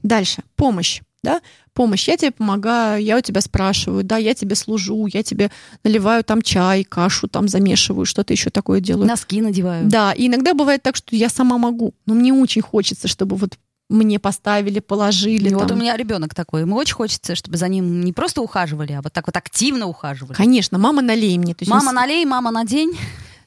Дальше. 0.04 0.44
Помощь. 0.56 1.02
Да? 1.24 1.42
Помощь. 1.74 2.08
Я 2.08 2.18
тебе 2.18 2.32
помогаю, 2.32 3.04
я 3.04 3.18
у 3.18 3.22
тебя 3.22 3.42
спрашиваю, 3.42 4.04
да, 4.04 4.18
я 4.18 4.34
тебе 4.34 4.56
служу, 4.56 5.08
я 5.08 5.24
тебе 5.24 5.52
наливаю 5.84 6.24
там 6.24 6.42
чай, 6.42 6.84
кашу 6.84 7.28
там 7.28 7.48
замешиваю, 7.48 8.06
что-то 8.06 8.34
еще 8.34 8.50
такое 8.50 8.80
делаю. 8.80 9.08
Носки 9.08 9.42
надеваю. 9.42 9.88
Да, 9.88 10.14
и 10.14 10.28
иногда 10.28 10.54
бывает 10.54 10.84
так, 10.84 10.96
что 10.96 11.16
я 11.16 11.30
сама 11.30 11.58
могу, 11.58 11.94
но 12.06 12.14
мне 12.14 12.34
очень 12.34 12.62
хочется, 12.62 13.08
чтобы 13.08 13.36
вот 13.36 13.58
мне 13.90 14.20
поставили, 14.20 14.80
положили. 14.80 15.50
И 15.50 15.54
вот 15.54 15.66
у 15.66 15.68
там. 15.70 15.80
меня 15.80 15.96
ребенок 15.96 16.36
такой. 16.36 16.62
Ему 16.62 16.76
очень 16.76 16.96
хочется, 16.96 17.36
чтобы 17.36 17.58
за 17.58 17.68
ним 17.68 18.02
не 18.02 18.12
просто 18.12 18.42
ухаживали, 18.42 18.94
а 18.94 19.02
вот 19.02 19.14
так 19.14 19.28
вот 19.28 19.38
активно 19.38 19.88
ухаживали. 19.88 20.36
Конечно, 20.36 20.78
мама 20.78 21.02
налей 21.02 21.38
мне. 21.38 21.56
Мама 21.68 21.90
он 21.90 21.96
налей, 21.96 22.26
мама 22.26 22.52
надень. 22.52 22.98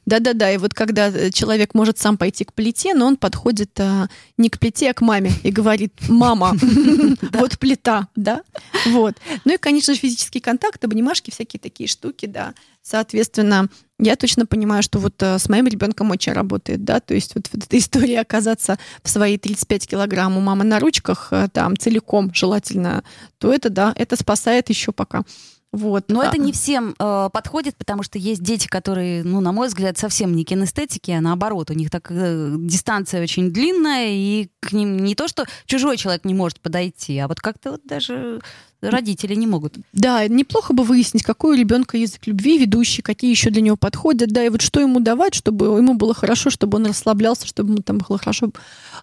Да-да-да, 0.05 0.51
и 0.51 0.57
вот 0.57 0.73
когда 0.73 1.09
э, 1.09 1.29
человек 1.29 1.75
может 1.75 1.99
сам 1.99 2.17
пойти 2.17 2.43
к 2.43 2.53
плите, 2.53 2.93
но 2.95 3.05
он 3.05 3.17
подходит 3.17 3.79
а, 3.79 4.07
не 4.37 4.49
к 4.49 4.59
плите, 4.59 4.89
а 4.89 4.93
к 4.93 5.01
маме 5.01 5.31
и 5.43 5.51
говорит, 5.51 5.93
мама, 6.09 6.55
вот 7.33 7.59
плита, 7.59 8.07
да, 8.15 8.41
вот. 8.87 9.15
Ну 9.45 9.53
и, 9.53 9.57
конечно 9.57 9.93
же, 9.93 9.99
физический 9.99 10.39
контакт, 10.39 10.83
обнимашки, 10.83 11.29
всякие 11.29 11.59
такие 11.59 11.87
штуки, 11.87 12.25
да. 12.25 12.55
Соответственно, 12.81 13.69
я 13.99 14.15
точно 14.15 14.47
понимаю, 14.47 14.81
что 14.81 14.97
вот 14.97 15.21
э, 15.21 15.37
с 15.37 15.47
моим 15.47 15.67
ребенком 15.67 16.09
очень 16.09 16.33
работает, 16.33 16.83
да, 16.83 16.99
то 16.99 17.13
есть 17.13 17.35
вот, 17.35 17.47
вот 17.53 17.63
эта 17.63 17.77
история 17.77 18.21
оказаться 18.21 18.79
в 19.03 19.09
свои 19.09 19.37
35 19.37 19.87
килограмм 19.87 20.35
у 20.35 20.41
мамы 20.41 20.63
на 20.63 20.79
ручках, 20.79 21.27
э, 21.29 21.47
там, 21.53 21.77
целиком 21.77 22.33
желательно, 22.33 23.03
то 23.37 23.53
это, 23.53 23.69
да, 23.69 23.93
это 23.95 24.15
спасает 24.15 24.69
еще 24.69 24.91
пока. 24.91 25.23
Вот. 25.71 26.05
Но 26.09 26.19
А, 26.19 26.25
это 26.25 26.37
не 26.37 26.51
всем 26.51 26.95
э, 26.99 27.29
подходит, 27.31 27.77
потому 27.77 28.03
что 28.03 28.19
есть 28.19 28.43
дети, 28.43 28.67
которые, 28.67 29.23
ну, 29.23 29.39
на 29.39 29.53
мой 29.53 29.69
взгляд, 29.69 29.97
совсем 29.97 30.35
не 30.35 30.43
кинестетики, 30.43 31.11
а 31.11 31.21
наоборот, 31.21 31.69
у 31.69 31.73
них 31.73 31.89
так 31.89 32.07
э, 32.09 32.55
дистанция 32.57 33.23
очень 33.23 33.51
длинная, 33.51 34.09
и 34.09 34.49
к 34.59 34.73
ним 34.73 34.97
не 34.97 35.15
то, 35.15 35.29
что 35.29 35.45
чужой 35.65 35.95
человек 35.95 36.25
не 36.25 36.33
может 36.33 36.59
подойти, 36.59 37.17
а 37.19 37.29
вот 37.29 37.39
как-то 37.39 37.71
вот 37.71 37.81
даже 37.85 38.41
родители 38.81 39.35
не 39.35 39.47
могут. 39.47 39.75
Да, 39.93 40.27
неплохо 40.27 40.73
бы 40.73 40.83
выяснить, 40.83 41.23
какой 41.23 41.55
у 41.55 41.59
ребенка 41.59 41.97
язык 41.97 42.25
любви 42.25 42.57
ведущий, 42.57 43.01
какие 43.01 43.29
еще 43.29 43.49
для 43.49 43.61
него 43.61 43.77
подходят, 43.77 44.29
да, 44.29 44.43
и 44.43 44.49
вот 44.49 44.61
что 44.61 44.79
ему 44.79 44.99
давать, 44.99 45.35
чтобы 45.35 45.77
ему 45.77 45.93
было 45.93 46.13
хорошо, 46.13 46.49
чтобы 46.49 46.77
он 46.77 46.87
расслаблялся, 46.87 47.47
чтобы 47.47 47.73
ему 47.73 47.81
там 47.83 47.99
было 47.99 48.17
хорошо. 48.17 48.49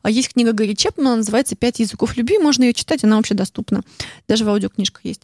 А 0.03 0.11
есть 0.11 0.33
книга 0.33 0.53
Гарри 0.53 0.75
Чепмана, 0.75 1.17
называется 1.17 1.57
«Пять 1.57 1.79
языков 1.81 2.17
любви», 2.17 2.39
можно 2.39 2.65
ее 2.65 2.75
читать, 2.75 3.05
она 3.05 3.17
вообще 3.17 3.35
доступна. 3.35 3.83
Даже 4.27 4.45
в 4.45 4.49
аудиокнижках 4.49 5.05
есть. 5.05 5.23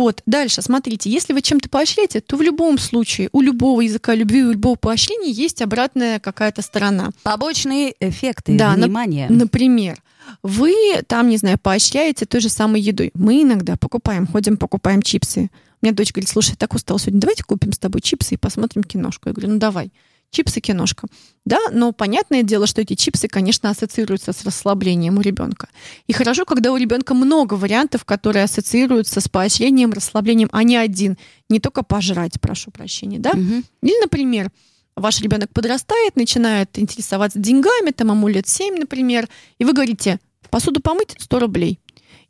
Вот, 0.00 0.22
дальше, 0.24 0.62
смотрите, 0.62 1.10
если 1.10 1.34
вы 1.34 1.42
чем-то 1.42 1.68
поощряете, 1.68 2.22
то 2.22 2.38
в 2.38 2.42
любом 2.42 2.78
случае 2.78 3.28
у 3.32 3.42
любого 3.42 3.82
языка 3.82 4.14
любви, 4.14 4.42
у 4.42 4.52
любого 4.52 4.76
поощрения 4.76 5.30
есть 5.30 5.60
обратная 5.60 6.18
какая-то 6.20 6.62
сторона. 6.62 7.10
Побочные 7.22 7.94
эффекты, 8.00 8.56
Да, 8.56 8.72
внимание. 8.72 9.28
Например, 9.28 9.98
вы 10.42 10.74
там, 11.06 11.28
не 11.28 11.36
знаю, 11.36 11.58
поощряете 11.62 12.24
той 12.24 12.40
же 12.40 12.48
самой 12.48 12.80
едой. 12.80 13.10
Мы 13.12 13.42
иногда 13.42 13.76
покупаем, 13.76 14.26
ходим, 14.26 14.56
покупаем 14.56 15.02
чипсы. 15.02 15.50
У 15.82 15.86
меня 15.86 15.94
дочь 15.94 16.12
говорит, 16.12 16.30
слушай, 16.30 16.52
я 16.52 16.56
так 16.56 16.72
устал 16.72 16.98
сегодня, 16.98 17.20
давайте 17.20 17.44
купим 17.44 17.74
с 17.74 17.78
тобой 17.78 18.00
чипсы 18.00 18.34
и 18.34 18.38
посмотрим 18.38 18.82
киношку. 18.82 19.28
Я 19.28 19.34
говорю, 19.34 19.52
ну 19.52 19.58
давай. 19.58 19.92
Чипсы, 20.30 20.60
киношка. 20.60 21.08
Да, 21.44 21.58
но 21.72 21.92
понятное 21.92 22.44
дело, 22.44 22.66
что 22.66 22.80
эти 22.80 22.94
чипсы, 22.94 23.26
конечно, 23.26 23.68
ассоциируются 23.68 24.32
с 24.32 24.44
расслаблением 24.44 25.18
у 25.18 25.20
ребенка. 25.20 25.68
И 26.06 26.12
хорошо, 26.12 26.44
когда 26.44 26.72
у 26.72 26.76
ребенка 26.76 27.14
много 27.14 27.54
вариантов, 27.54 28.04
которые 28.04 28.44
ассоциируются 28.44 29.20
с 29.20 29.28
поощрением, 29.28 29.92
расслаблением, 29.92 30.48
а 30.52 30.62
не 30.62 30.76
один. 30.76 31.18
Не 31.48 31.58
только 31.58 31.82
пожрать, 31.82 32.40
прошу 32.40 32.70
прощения, 32.70 33.18
да? 33.18 33.32
Мгм. 33.32 33.64
Или, 33.82 34.00
например, 34.00 34.50
ваш 34.94 35.20
ребенок 35.20 35.50
подрастает, 35.52 36.14
начинает 36.14 36.78
интересоваться 36.78 37.40
деньгами, 37.40 37.90
там 37.90 38.10
ему 38.10 38.28
лет 38.28 38.46
7, 38.46 38.76
например, 38.76 39.28
и 39.58 39.64
вы 39.64 39.72
говорите, 39.72 40.20
посуду 40.50 40.80
помыть 40.80 41.16
100 41.18 41.40
рублей. 41.40 41.80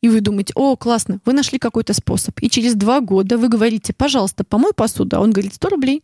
И 0.00 0.08
вы 0.08 0.22
думаете, 0.22 0.52
о, 0.56 0.76
классно, 0.76 1.20
вы 1.26 1.34
нашли 1.34 1.58
какой-то 1.58 1.92
способ. 1.92 2.40
И 2.40 2.48
через 2.48 2.74
два 2.74 3.00
года 3.00 3.36
вы 3.36 3.48
говорите, 3.48 3.92
пожалуйста, 3.92 4.44
помой 4.44 4.72
посуду, 4.72 5.16
а 5.16 5.20
он 5.20 5.30
говорит, 5.30 5.54
100 5.54 5.68
рублей. 5.68 6.02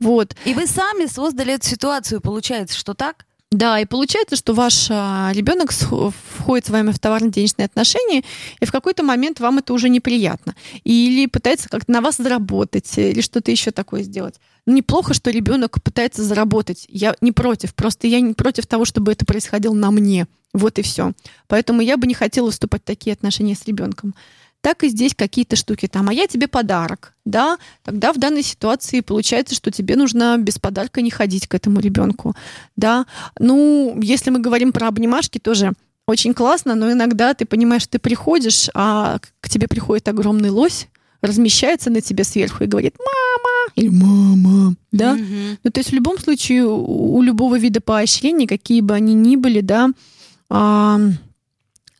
Вот. 0.00 0.34
И 0.44 0.54
вы 0.54 0.66
сами 0.66 1.06
создали 1.06 1.54
эту 1.54 1.68
ситуацию, 1.68 2.20
получается, 2.20 2.76
что 2.76 2.94
так? 2.94 3.26
Да, 3.50 3.80
и 3.80 3.84
получается, 3.84 4.36
что 4.36 4.54
ваш 4.54 4.86
а, 4.90 5.32
ребенок 5.34 5.72
входит 5.72 6.66
с 6.66 6.70
вами 6.70 6.92
в 6.92 7.00
товарно-денежные 7.00 7.66
отношения, 7.66 8.22
и 8.60 8.64
в 8.64 8.70
какой-то 8.70 9.02
момент 9.02 9.40
вам 9.40 9.58
это 9.58 9.72
уже 9.72 9.88
неприятно. 9.88 10.54
Или 10.84 11.26
пытается 11.26 11.68
как-то 11.68 11.90
на 11.90 12.00
вас 12.00 12.18
заработать, 12.18 12.96
или 12.96 13.20
что-то 13.20 13.50
еще 13.50 13.72
такое 13.72 14.04
сделать. 14.04 14.36
Ну, 14.66 14.74
неплохо, 14.74 15.14
что 15.14 15.30
ребенок 15.30 15.82
пытается 15.82 16.22
заработать. 16.22 16.86
Я 16.88 17.16
не 17.20 17.32
против, 17.32 17.74
просто 17.74 18.06
я 18.06 18.20
не 18.20 18.34
против 18.34 18.68
того, 18.68 18.84
чтобы 18.84 19.10
это 19.10 19.26
происходило 19.26 19.74
на 19.74 19.90
мне. 19.90 20.28
Вот 20.52 20.78
и 20.78 20.82
все. 20.82 21.12
Поэтому 21.48 21.80
я 21.80 21.96
бы 21.96 22.06
не 22.06 22.14
хотела 22.14 22.52
вступать 22.52 22.82
в 22.82 22.86
такие 22.86 23.12
отношения 23.12 23.56
с 23.56 23.66
ребенком. 23.66 24.14
Так 24.62 24.84
и 24.84 24.88
здесь 24.88 25.14
какие-то 25.14 25.56
штуки 25.56 25.88
там, 25.88 26.10
а 26.10 26.12
я 26.12 26.26
тебе 26.26 26.46
подарок, 26.46 27.14
да, 27.24 27.56
тогда 27.82 28.12
в 28.12 28.18
данной 28.18 28.42
ситуации 28.42 29.00
получается, 29.00 29.54
что 29.54 29.70
тебе 29.70 29.96
нужно 29.96 30.36
без 30.38 30.58
подарка 30.58 31.00
не 31.00 31.10
ходить 31.10 31.46
к 31.46 31.54
этому 31.54 31.80
ребенку, 31.80 32.36
да. 32.76 33.06
Ну, 33.38 33.98
если 34.02 34.30
мы 34.30 34.38
говорим 34.38 34.72
про 34.72 34.88
обнимашки, 34.88 35.38
тоже 35.38 35.72
очень 36.06 36.34
классно, 36.34 36.74
но 36.74 36.92
иногда 36.92 37.32
ты 37.32 37.46
понимаешь, 37.46 37.86
ты 37.86 37.98
приходишь, 37.98 38.68
а 38.74 39.20
к 39.40 39.48
тебе 39.48 39.66
приходит 39.66 40.08
огромный 40.08 40.50
лось, 40.50 40.88
размещается 41.22 41.88
на 41.88 42.02
тебе 42.02 42.24
сверху 42.24 42.64
и 42.64 42.66
говорит 42.66 42.96
«мама» 42.98 43.72
или 43.76 43.88
«мама», 43.88 44.74
да. 44.92 45.14
Мгм. 45.14 45.58
Ну, 45.62 45.70
то 45.70 45.80
есть 45.80 45.90
в 45.90 45.94
любом 45.94 46.18
случае 46.18 46.66
у 46.66 47.22
любого 47.22 47.58
вида 47.58 47.80
поощрений, 47.80 48.46
какие 48.46 48.82
бы 48.82 48.92
они 48.94 49.14
ни 49.14 49.36
были, 49.36 49.60
да, 49.62 49.88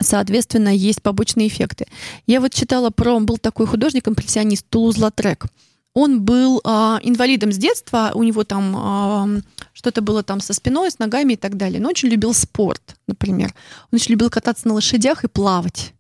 соответственно, 0.00 0.74
есть 0.74 1.02
побочные 1.02 1.48
эффекты. 1.48 1.86
Я 2.26 2.40
вот 2.40 2.52
читала 2.52 2.90
про... 2.90 3.18
Был 3.20 3.38
такой 3.38 3.66
художник-импрессионист 3.66 4.66
Тулуз 4.68 4.98
Латрек. 4.98 5.46
Он 5.92 6.22
был 6.22 6.60
а, 6.64 7.00
инвалидом 7.02 7.52
с 7.52 7.56
детства, 7.56 8.12
у 8.14 8.22
него 8.22 8.44
там 8.44 8.74
а, 8.76 9.28
что-то 9.72 10.02
было 10.02 10.22
там 10.22 10.40
со 10.40 10.54
спиной, 10.54 10.90
с 10.90 11.00
ногами 11.00 11.32
и 11.32 11.36
так 11.36 11.56
далее. 11.56 11.80
Но 11.80 11.88
очень 11.88 12.08
любил 12.08 12.32
спорт, 12.32 12.96
например. 13.08 13.52
Он 13.90 13.96
очень 13.96 14.12
любил 14.12 14.30
кататься 14.30 14.68
на 14.68 14.74
лошадях 14.74 15.24
и 15.24 15.28
плавать. 15.28 15.92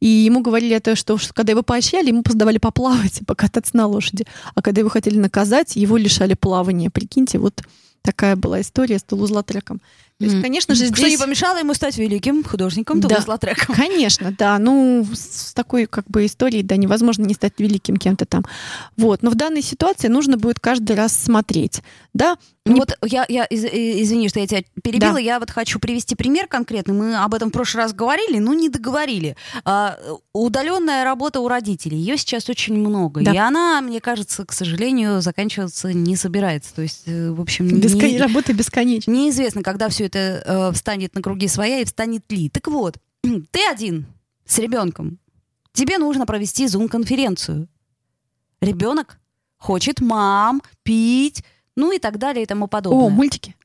И 0.00 0.06
ему 0.06 0.40
говорили 0.40 0.74
это, 0.76 0.96
что 0.96 1.18
что 1.18 1.32
когда 1.32 1.52
его 1.52 1.62
поощряли, 1.62 2.08
ему 2.08 2.22
поздавали 2.22 2.58
поплавать 2.58 3.20
покататься 3.26 3.76
на 3.76 3.86
лошади. 3.86 4.26
А 4.54 4.62
когда 4.62 4.80
его 4.80 4.88
хотели 4.88 5.18
наказать, 5.18 5.76
его 5.76 5.96
лишали 5.96 6.34
плавания. 6.34 6.90
Прикиньте, 6.90 7.38
вот 7.38 7.62
такая 8.02 8.36
была 8.36 8.60
история 8.60 8.98
с 8.98 9.04
Тулуз-Латреком. 9.04 9.80
То 10.20 10.26
есть, 10.26 10.40
конечно 10.42 10.74
же, 10.76 10.86
Что 10.86 11.02
не 11.02 11.08
здесь... 11.08 11.20
помешало 11.20 11.58
ему 11.58 11.74
стать 11.74 11.98
великим 11.98 12.44
художником 12.44 13.00
Да. 13.00 13.08
Тулус-Латреком. 13.08 13.74
Конечно, 13.76 14.32
да. 14.38 14.58
Ну, 14.60 15.04
с 15.12 15.52
такой 15.54 15.86
как 15.86 16.06
бы 16.08 16.24
историей, 16.26 16.62
да, 16.62 16.76
невозможно 16.76 17.24
не 17.24 17.34
стать 17.34 17.54
великим 17.58 17.96
кем-то 17.96 18.24
там. 18.24 18.44
Вот. 18.96 19.22
Но 19.22 19.30
в 19.30 19.34
данной 19.34 19.60
ситуации 19.62 20.06
нужно 20.08 20.36
будет 20.36 20.60
каждый 20.60 20.94
раз 20.94 21.16
смотреть. 21.16 21.82
Да, 22.14 22.36
Ну 22.66 22.74
Не- 22.74 22.80
вот 22.80 22.96
я, 23.04 23.26
я 23.28 23.44
из- 23.44 23.64
э, 23.64 24.02
извини, 24.02 24.28
что 24.28 24.38
я 24.40 24.46
тебя 24.46 24.62
перебила, 24.82 25.14
Да. 25.14 25.18
я 25.18 25.38
вот 25.40 25.50
хочу 25.50 25.78
привести 25.80 26.14
пример 26.14 26.46
конкретный. 26.46 26.94
Мы 26.94 27.16
об 27.16 27.34
этом 27.34 27.48
в 27.50 27.52
прошлый 27.52 27.82
раз 27.82 27.92
говорили, 27.92 28.38
но 28.38 28.54
не 28.54 28.68
договорили. 28.70 29.36
А, 29.64 29.98
удаленная 30.32 31.04
работа 31.04 31.40
у 31.40 31.48
родителей, 31.48 31.98
ее 31.98 32.16
сейчас 32.16 32.48
очень 32.48 32.74
много. 32.74 33.22
Да. 33.22 33.32
И 33.32 33.36
она, 33.36 33.80
мне 33.80 34.00
кажется, 34.00 34.44
к 34.46 34.52
сожалению, 34.52 35.20
заканчиваться 35.20 35.92
не 35.92 36.16
собирается. 36.16 36.74
То 36.74 36.82
есть, 36.82 37.02
э, 37.06 37.30
в 37.32 37.40
общем, 37.40 37.66
не- 37.68 37.80
бескон- 37.80 38.18
работа 38.18 38.52
бесконечна. 38.52 39.10
неизвестно, 39.10 39.62
когда 39.62 39.88
все 39.88 40.03
это 40.04 40.42
э, 40.44 40.72
встанет 40.72 41.14
на 41.14 41.22
круги 41.22 41.48
своя 41.48 41.80
и 41.80 41.84
встанет 41.84 42.30
ли. 42.30 42.48
Так 42.48 42.68
вот, 42.68 42.98
ты 43.22 43.66
один 43.70 44.06
с 44.46 44.58
ребенком. 44.58 45.18
Тебе 45.72 45.98
нужно 45.98 46.26
провести 46.26 46.66
зум-конференцию. 46.68 47.68
Ребенок 48.60 49.18
хочет 49.58 50.00
мам, 50.00 50.62
пить, 50.82 51.44
ну 51.76 51.92
и 51.92 51.98
так 51.98 52.18
далее 52.18 52.44
и 52.44 52.46
тому 52.46 52.68
подобное 52.68 53.06
О, 53.06 53.10
мультики. 53.10 53.56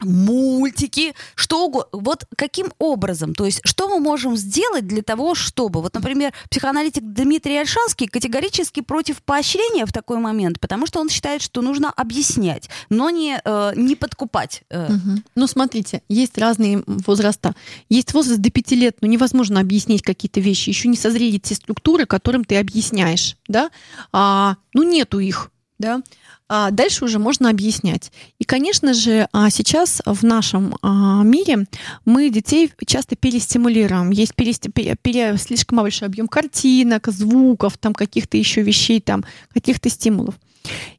Мультики, 0.00 1.14
что 1.34 1.66
угодно. 1.66 1.88
Вот 1.92 2.24
каким 2.36 2.72
образом? 2.78 3.34
То 3.34 3.44
есть, 3.44 3.60
что 3.64 3.88
мы 3.88 4.00
можем 4.00 4.36
сделать 4.36 4.86
для 4.86 5.02
того, 5.02 5.34
чтобы... 5.34 5.80
Вот, 5.80 5.94
например, 5.94 6.32
психоаналитик 6.50 7.02
Дмитрий 7.04 7.58
Альшанский 7.58 8.08
категорически 8.08 8.80
против 8.80 9.22
поощрения 9.22 9.86
в 9.86 9.92
такой 9.92 10.18
момент, 10.18 10.60
потому 10.60 10.86
что 10.86 11.00
он 11.00 11.08
считает, 11.08 11.42
что 11.42 11.62
нужно 11.62 11.90
объяснять, 11.90 12.68
но 12.90 13.10
не, 13.10 13.40
э, 13.44 13.72
не 13.76 13.96
подкупать. 13.96 14.62
э. 14.70 14.92
Мгм. 14.92 15.24
Ну, 15.34 15.46
смотрите, 15.46 16.02
есть 16.08 16.38
разные 16.38 16.82
возраста. 16.86 17.54
Есть 17.88 18.12
возраст 18.14 18.40
до 18.40 18.50
пяти 18.50 18.76
лет, 18.76 18.98
но 19.00 19.08
невозможно 19.08 19.60
объяснить 19.60 20.02
какие-то 20.02 20.40
вещи. 20.40 20.70
Еще 20.70 20.88
не 20.88 20.96
созрели 20.96 21.38
те 21.38 21.54
структуры, 21.54 22.06
которым 22.06 22.44
ты 22.44 22.56
объясняешь, 22.56 23.36
да? 23.48 23.70
А, 24.12 24.56
ну, 24.72 24.82
нету 24.82 25.18
их. 25.18 25.50
Да? 25.78 26.02
А 26.48 26.70
дальше 26.70 27.06
уже 27.06 27.18
можно 27.18 27.48
объяснять. 27.48 28.12
И, 28.38 28.44
конечно 28.44 28.92
же, 28.92 29.28
а, 29.32 29.48
сейчас 29.48 30.02
в 30.04 30.24
нашем 30.24 30.76
а, 30.82 31.22
мире 31.22 31.66
мы 32.04 32.28
детей 32.28 32.70
часто 32.86 33.16
перестимулируем. 33.16 34.10
Есть 34.10 34.34
перести... 34.34 34.68
пере... 34.68 35.36
слишком 35.38 35.78
большой 35.78 36.08
объем 36.08 36.28
картинок, 36.28 37.08
звуков, 37.08 37.78
там 37.78 37.94
каких-то 37.94 38.36
еще 38.36 38.60
вещей, 38.60 39.00
там 39.00 39.24
каких-то 39.54 39.88
стимулов. 39.88 40.34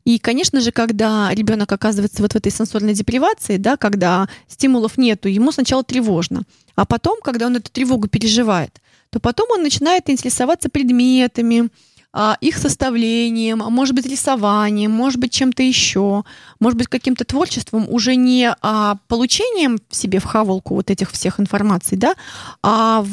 И, 0.04 0.20
конечно 0.20 0.62
же, 0.62 0.72
когда 0.72 1.32
ребенок 1.34 1.72
оказывается 1.72 2.22
вот 2.22 2.34
в 2.34 2.36
этой 2.36 2.52
сенсорной 2.52 2.94
депривации, 2.94 3.58
да, 3.58 3.78
когда 3.78 4.28
стимулов 4.48 4.98
нету, 4.98 5.28
ему 5.28 5.52
сначала 5.52 5.84
тревожно, 5.84 6.44
а 6.76 6.86
потом, 6.86 7.20
когда 7.22 7.48
он 7.48 7.56
эту 7.56 7.72
тревогу 7.72 8.08
переживает, 8.08 8.82
то 9.10 9.20
потом 9.20 9.48
он 9.52 9.64
начинает 9.64 10.10
интересоваться 10.10 10.70
предметами, 10.70 11.70
их 12.40 12.58
составлением, 12.58 13.62
а 13.62 13.70
может 13.70 13.94
быть 13.94 14.06
рисованием, 14.06 14.92
может 14.92 15.20
быть 15.20 15.32
чем-то 15.34 15.64
еще, 15.64 16.24
может 16.60 16.78
быть 16.78 16.88
каким-то 16.88 17.26
творчеством, 17.26 17.88
уже 17.90 18.16
не 18.16 18.56
а, 18.62 18.98
получением 19.08 19.80
себе 19.90 20.20
в 20.20 20.24
хавалку 20.24 20.76
вот 20.76 20.90
этих 20.90 21.12
всех 21.12 21.40
информаций, 21.40 21.98
да, 21.98 22.16
а 22.64 23.04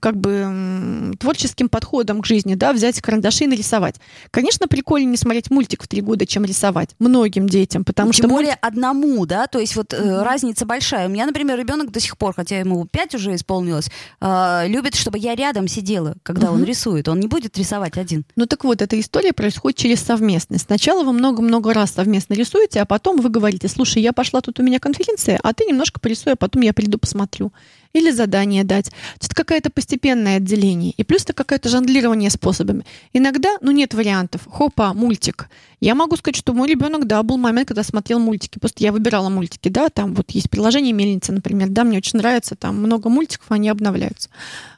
как 0.00 0.16
бы 0.16 1.14
творческим 1.18 1.68
подходом 1.68 2.22
к 2.22 2.26
жизни, 2.26 2.54
да, 2.54 2.72
взять 2.72 3.00
карандаши 3.00 3.44
и 3.44 3.46
нарисовать. 3.46 3.96
Конечно, 4.30 4.68
прикольнее 4.68 5.16
смотреть 5.16 5.50
мультик 5.50 5.82
в 5.82 5.88
три 5.88 6.00
года, 6.00 6.26
чем 6.26 6.44
рисовать 6.44 6.90
многим 6.98 7.48
детям, 7.48 7.84
потому 7.84 8.12
Тем 8.12 8.24
что 8.24 8.28
более 8.28 8.50
мульт... 8.50 8.58
одному, 8.60 9.26
да, 9.26 9.46
то 9.46 9.58
есть 9.58 9.74
вот 9.74 9.92
mm-hmm. 9.92 10.22
разница 10.22 10.64
большая. 10.64 11.08
У 11.08 11.10
меня, 11.10 11.26
например, 11.26 11.58
ребенок 11.58 11.90
до 11.90 12.00
сих 12.00 12.16
пор, 12.16 12.34
хотя 12.34 12.58
ему 12.58 12.86
пять 12.86 13.14
уже 13.14 13.34
исполнилось, 13.34 13.90
э, 14.20 14.68
любит, 14.68 14.94
чтобы 14.94 15.18
я 15.18 15.34
рядом 15.34 15.66
сидела, 15.66 16.14
когда 16.22 16.48
mm-hmm. 16.48 16.54
он 16.54 16.64
рисует. 16.64 17.08
Он 17.08 17.18
не 17.18 17.26
будет 17.26 17.58
рисовать 17.58 17.96
один. 17.96 18.24
Ну 18.36 18.43
так 18.46 18.64
вот, 18.64 18.82
эта 18.82 18.98
история 18.98 19.32
происходит 19.32 19.78
через 19.78 20.00
совместность. 20.00 20.66
Сначала 20.66 21.04
вы 21.04 21.12
много-много 21.12 21.72
раз 21.72 21.92
совместно 21.92 22.34
рисуете, 22.34 22.80
а 22.80 22.84
потом 22.84 23.20
вы 23.20 23.28
говорите, 23.28 23.68
слушай, 23.68 24.02
я 24.02 24.12
пошла, 24.12 24.40
тут 24.40 24.60
у 24.60 24.62
меня 24.62 24.78
конференция, 24.78 25.38
а 25.42 25.52
ты 25.52 25.64
немножко 25.64 26.00
порисуй, 26.00 26.32
а 26.32 26.36
потом 26.36 26.62
я 26.62 26.72
приду 26.72 26.98
посмотрю. 26.98 27.52
Или 27.92 28.10
задание 28.10 28.64
дать. 28.64 28.90
Это 29.20 29.32
какое-то 29.36 29.70
постепенное 29.70 30.38
отделение. 30.38 30.92
И 30.96 31.04
плюс 31.04 31.22
это 31.22 31.32
какое-то 31.32 31.68
жонглирование 31.68 32.28
способами. 32.28 32.84
Иногда, 33.12 33.56
ну, 33.60 33.70
нет 33.70 33.94
вариантов. 33.94 34.48
Хопа, 34.50 34.92
мультик. 34.94 35.48
Я 35.78 35.94
могу 35.94 36.16
сказать, 36.16 36.34
что 36.34 36.54
мой 36.54 36.68
ребенок, 36.68 37.06
да, 37.06 37.22
был 37.22 37.36
момент, 37.36 37.68
когда 37.68 37.84
смотрел 37.84 38.18
мультики. 38.18 38.58
Просто 38.58 38.82
я 38.82 38.90
выбирала 38.90 39.28
мультики, 39.28 39.68
да, 39.68 39.90
там 39.90 40.14
вот 40.14 40.32
есть 40.32 40.50
приложение 40.50 40.92
«Мельница», 40.92 41.32
например, 41.32 41.68
да, 41.68 41.84
мне 41.84 41.98
очень 41.98 42.18
нравится, 42.18 42.56
там 42.56 42.78
много 42.78 43.08
мультиков, 43.08 43.46
они 43.50 43.68
обновляются. 43.68 44.28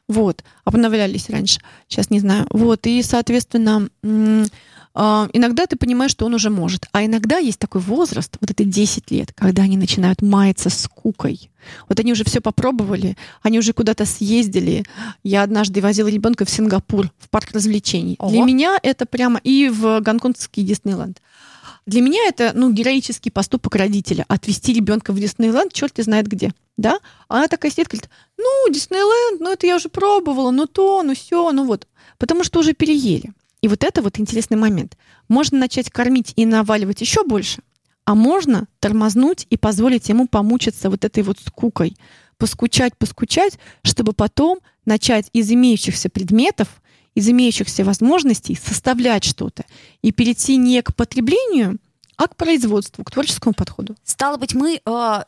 Вот, 0.09 0.45
обновлялись 0.65 1.31
раньше, 1.31 1.61
сейчас 1.89 2.11
не 2.11 2.21
знаю. 2.21 2.47
Вот, 2.51 2.87
и, 2.87 3.03
соответственно, 3.03 3.89
а, 4.99 5.29
иногда 5.35 5.67
ты 5.67 5.77
понимаешь, 5.77 6.13
что 6.13 6.25
он 6.25 6.35
уже 6.35 6.49
может. 6.49 6.87
А 6.93 7.05
иногда 7.05 7.37
есть 7.37 7.59
такой 7.59 7.83
возраст, 7.83 8.35
вот 8.41 8.51
это 8.51 8.65
10 8.65 9.11
лет, 9.11 9.33
когда 9.35 9.65
они 9.65 9.77
начинают 9.77 10.23
маяться 10.23 10.71
скукой. 10.71 11.51
Вот 11.89 12.01
они 12.01 12.13
уже 12.13 12.25
все 12.25 12.41
попробовали, 12.41 13.17
они 13.43 13.59
уже 13.59 13.75
куда-то 13.75 14.07
съездили. 14.07 14.85
Я 15.23 15.43
однажды 15.43 15.83
возила 15.83 16.09
ребенка 16.09 16.47
в 16.47 16.51
Сингапур, 16.51 17.11
в 17.19 17.29
парк 17.29 17.51
развлечений. 17.53 18.17
Ого. 18.19 18.31
Для 18.31 18.43
меня 18.43 18.79
это 18.83 19.05
прямо 19.05 19.39
и 19.45 19.69
в 19.69 20.01
гонконгский 20.01 20.63
Диснейленд. 20.63 21.21
Для 21.87 22.01
меня 22.01 22.27
это, 22.27 22.53
ну, 22.55 22.73
героический 22.73 23.31
поступок 23.31 23.77
родителя. 23.77 24.25
Отвести 24.29 24.73
ребенка 24.73 25.13
в 25.13 25.21
Диснейленд, 25.21 25.73
черт 25.73 25.95
знает 25.99 26.27
где 26.27 26.53
да? 26.77 27.01
А 27.29 27.39
она 27.39 27.49
такая 27.49 27.71
сидит, 27.71 27.89
говорит, 27.89 28.11
ну, 28.37 28.73
Диснейленд, 28.73 29.41
ну, 29.41 29.51
это 29.51 29.67
я 29.67 29.77
уже 29.77 29.89
пробовала, 29.89 30.51
ну, 30.51 30.67
то, 30.67 31.03
ну, 31.03 31.15
все, 31.15 31.51
ну, 31.53 31.65
вот. 31.65 31.87
Потому 32.19 32.45
что 32.45 32.61
уже 32.61 32.73
переели. 32.73 33.33
И 33.63 33.69
вот 33.69 33.83
это 33.83 34.03
вот 34.03 34.19
интересный 34.21 34.57
момент. 34.57 34.97
Можно 35.29 35.59
начать 35.59 35.91
кормить 35.91 36.33
и 36.37 36.47
наваливать 36.47 37.01
еще 37.01 37.25
больше, 37.25 37.63
а 38.05 38.15
можно 38.15 38.69
тормознуть 38.79 39.47
и 39.51 39.57
позволить 39.57 40.09
ему 40.09 40.29
помучиться 40.29 40.91
вот 40.91 41.05
этой 41.05 41.23
вот 41.23 41.39
скукой, 41.41 41.97
поскучать, 42.37 42.97
поскучать, 42.97 43.59
чтобы 43.83 44.13
потом 44.13 44.61
начать 44.85 45.31
из 45.33 45.51
имеющихся 45.51 46.09
предметов, 46.09 46.69
из 47.17 47.29
имеющихся 47.29 47.83
возможностей 47.83 48.55
составлять 48.55 49.25
что-то 49.25 49.65
и 50.03 50.13
перейти 50.13 50.57
не 50.57 50.83
к 50.83 50.95
потреблению, 50.95 51.79
а 52.17 52.29
к 52.29 52.37
производству, 52.37 53.03
к 53.03 53.11
творческому 53.11 53.55
подходу. 53.55 53.97
Стало 54.05 54.37
быть, 54.37 54.55
мы 54.55 54.81
э, 54.85 55.23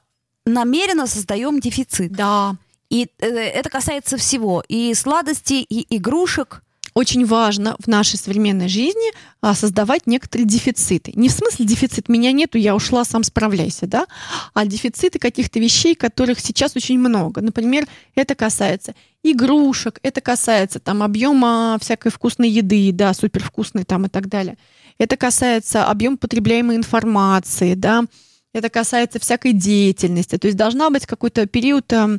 намеренно 0.44 1.06
создаем 1.06 1.60
дефицит. 1.60 2.12
Да. 2.12 2.56
И 2.90 3.08
э, 3.18 3.26
это 3.26 3.70
касается 3.70 4.18
всего. 4.18 4.62
И 4.68 4.92
сладостей, 4.94 5.62
и 5.62 5.96
игрушек. 5.96 6.62
Очень 6.98 7.26
важно 7.26 7.76
в 7.78 7.86
нашей 7.86 8.18
современной 8.18 8.66
жизни 8.66 9.12
а, 9.40 9.54
создавать 9.54 10.08
некоторые 10.08 10.48
дефициты. 10.48 11.12
Не 11.14 11.28
в 11.28 11.32
смысле 11.32 11.64
дефицит 11.64 12.08
меня 12.08 12.32
нету, 12.32 12.58
я 12.58 12.74
ушла, 12.74 13.04
сам 13.04 13.22
справляйся, 13.22 13.86
да, 13.86 14.06
а 14.52 14.66
дефициты 14.66 15.20
каких-то 15.20 15.60
вещей, 15.60 15.94
которых 15.94 16.40
сейчас 16.40 16.74
очень 16.74 16.98
много. 16.98 17.40
Например, 17.40 17.86
это 18.16 18.34
касается 18.34 18.96
игрушек, 19.22 20.00
это 20.02 20.20
касается 20.20 20.80
там 20.80 21.04
объема 21.04 21.78
всякой 21.80 22.10
вкусной 22.10 22.50
еды, 22.50 22.90
да, 22.92 23.14
супервкусной 23.14 23.84
там 23.84 24.06
и 24.06 24.08
так 24.08 24.26
далее. 24.26 24.58
Это 24.98 25.16
касается 25.16 25.84
объема 25.84 26.16
потребляемой 26.16 26.74
информации, 26.74 27.74
да, 27.74 28.06
это 28.52 28.70
касается 28.70 29.20
всякой 29.20 29.52
деятельности. 29.52 30.36
То 30.36 30.48
есть 30.48 30.58
должна 30.58 30.90
быть 30.90 31.06
какой-то 31.06 31.46
период 31.46 31.92
э, 31.92 32.18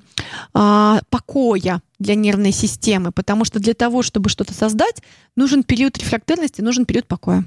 э, 0.53 0.99
покоя 1.09 1.81
для 1.99 2.15
нервной 2.15 2.51
системы, 2.51 3.11
потому 3.11 3.45
что 3.45 3.59
для 3.59 3.73
того, 3.73 4.01
чтобы 4.01 4.29
что-то 4.29 4.53
создать, 4.53 5.03
нужен 5.35 5.63
период 5.63 5.97
рефрактерности, 5.97 6.61
нужен 6.61 6.85
период 6.85 7.07
покоя. 7.07 7.45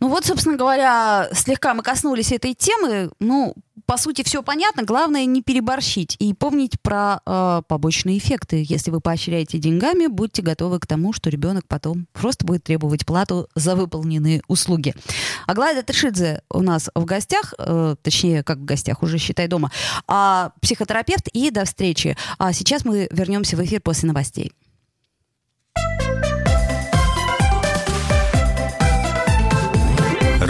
Ну 0.00 0.08
вот, 0.08 0.24
собственно 0.24 0.56
говоря, 0.56 1.28
слегка 1.32 1.74
мы 1.74 1.82
коснулись 1.82 2.32
этой 2.32 2.54
темы. 2.54 3.10
Ну, 3.20 3.54
по 3.86 3.96
сути, 3.96 4.22
все 4.22 4.42
понятно. 4.42 4.82
Главное 4.82 5.24
не 5.26 5.42
переборщить 5.42 6.16
и 6.18 6.32
помнить 6.32 6.80
про 6.80 7.20
э, 7.24 7.62
побочные 7.68 8.18
эффекты. 8.18 8.64
Если 8.66 8.90
вы 8.90 9.00
поощряете 9.00 9.58
деньгами, 9.58 10.06
будьте 10.06 10.42
готовы 10.42 10.80
к 10.80 10.86
тому, 10.86 11.12
что 11.12 11.30
ребенок 11.30 11.64
потом 11.68 12.06
просто 12.12 12.46
будет 12.46 12.64
требовать 12.64 13.04
плату 13.04 13.48
за 13.54 13.76
выполненные 13.76 14.42
услуги. 14.48 14.94
Аглая 15.46 15.82
Ташидзе 15.82 16.42
у 16.50 16.62
нас 16.62 16.90
в 16.94 17.04
гостях, 17.04 17.54
э, 17.58 17.96
точнее, 18.02 18.42
как 18.42 18.58
в 18.58 18.64
гостях, 18.64 19.02
уже 19.02 19.18
считай 19.18 19.48
дома, 19.48 19.70
а 20.06 20.52
психотерапевт. 20.60 21.28
И 21.28 21.50
до 21.50 21.64
встречи. 21.64 22.16
А 22.38 22.52
сейчас 22.52 22.84
мы 22.84 23.08
вернемся 23.10 23.56
в 23.56 23.64
эфир 23.64 23.80
после 23.80 24.08
новостей. 24.08 24.52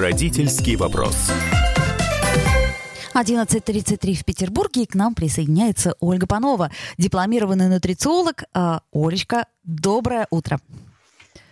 Родительский 0.00 0.76
вопрос. 0.76 1.30
11.33 3.12 4.14
в 4.14 4.24
Петербурге, 4.24 4.84
и 4.84 4.86
к 4.86 4.94
нам 4.94 5.14
присоединяется 5.14 5.94
Ольга 6.00 6.26
Панова, 6.26 6.70
дипломированный 6.96 7.68
нутрициолог. 7.68 8.44
А, 8.54 8.80
Олечка, 8.94 9.44
доброе 9.62 10.26
утро. 10.30 10.58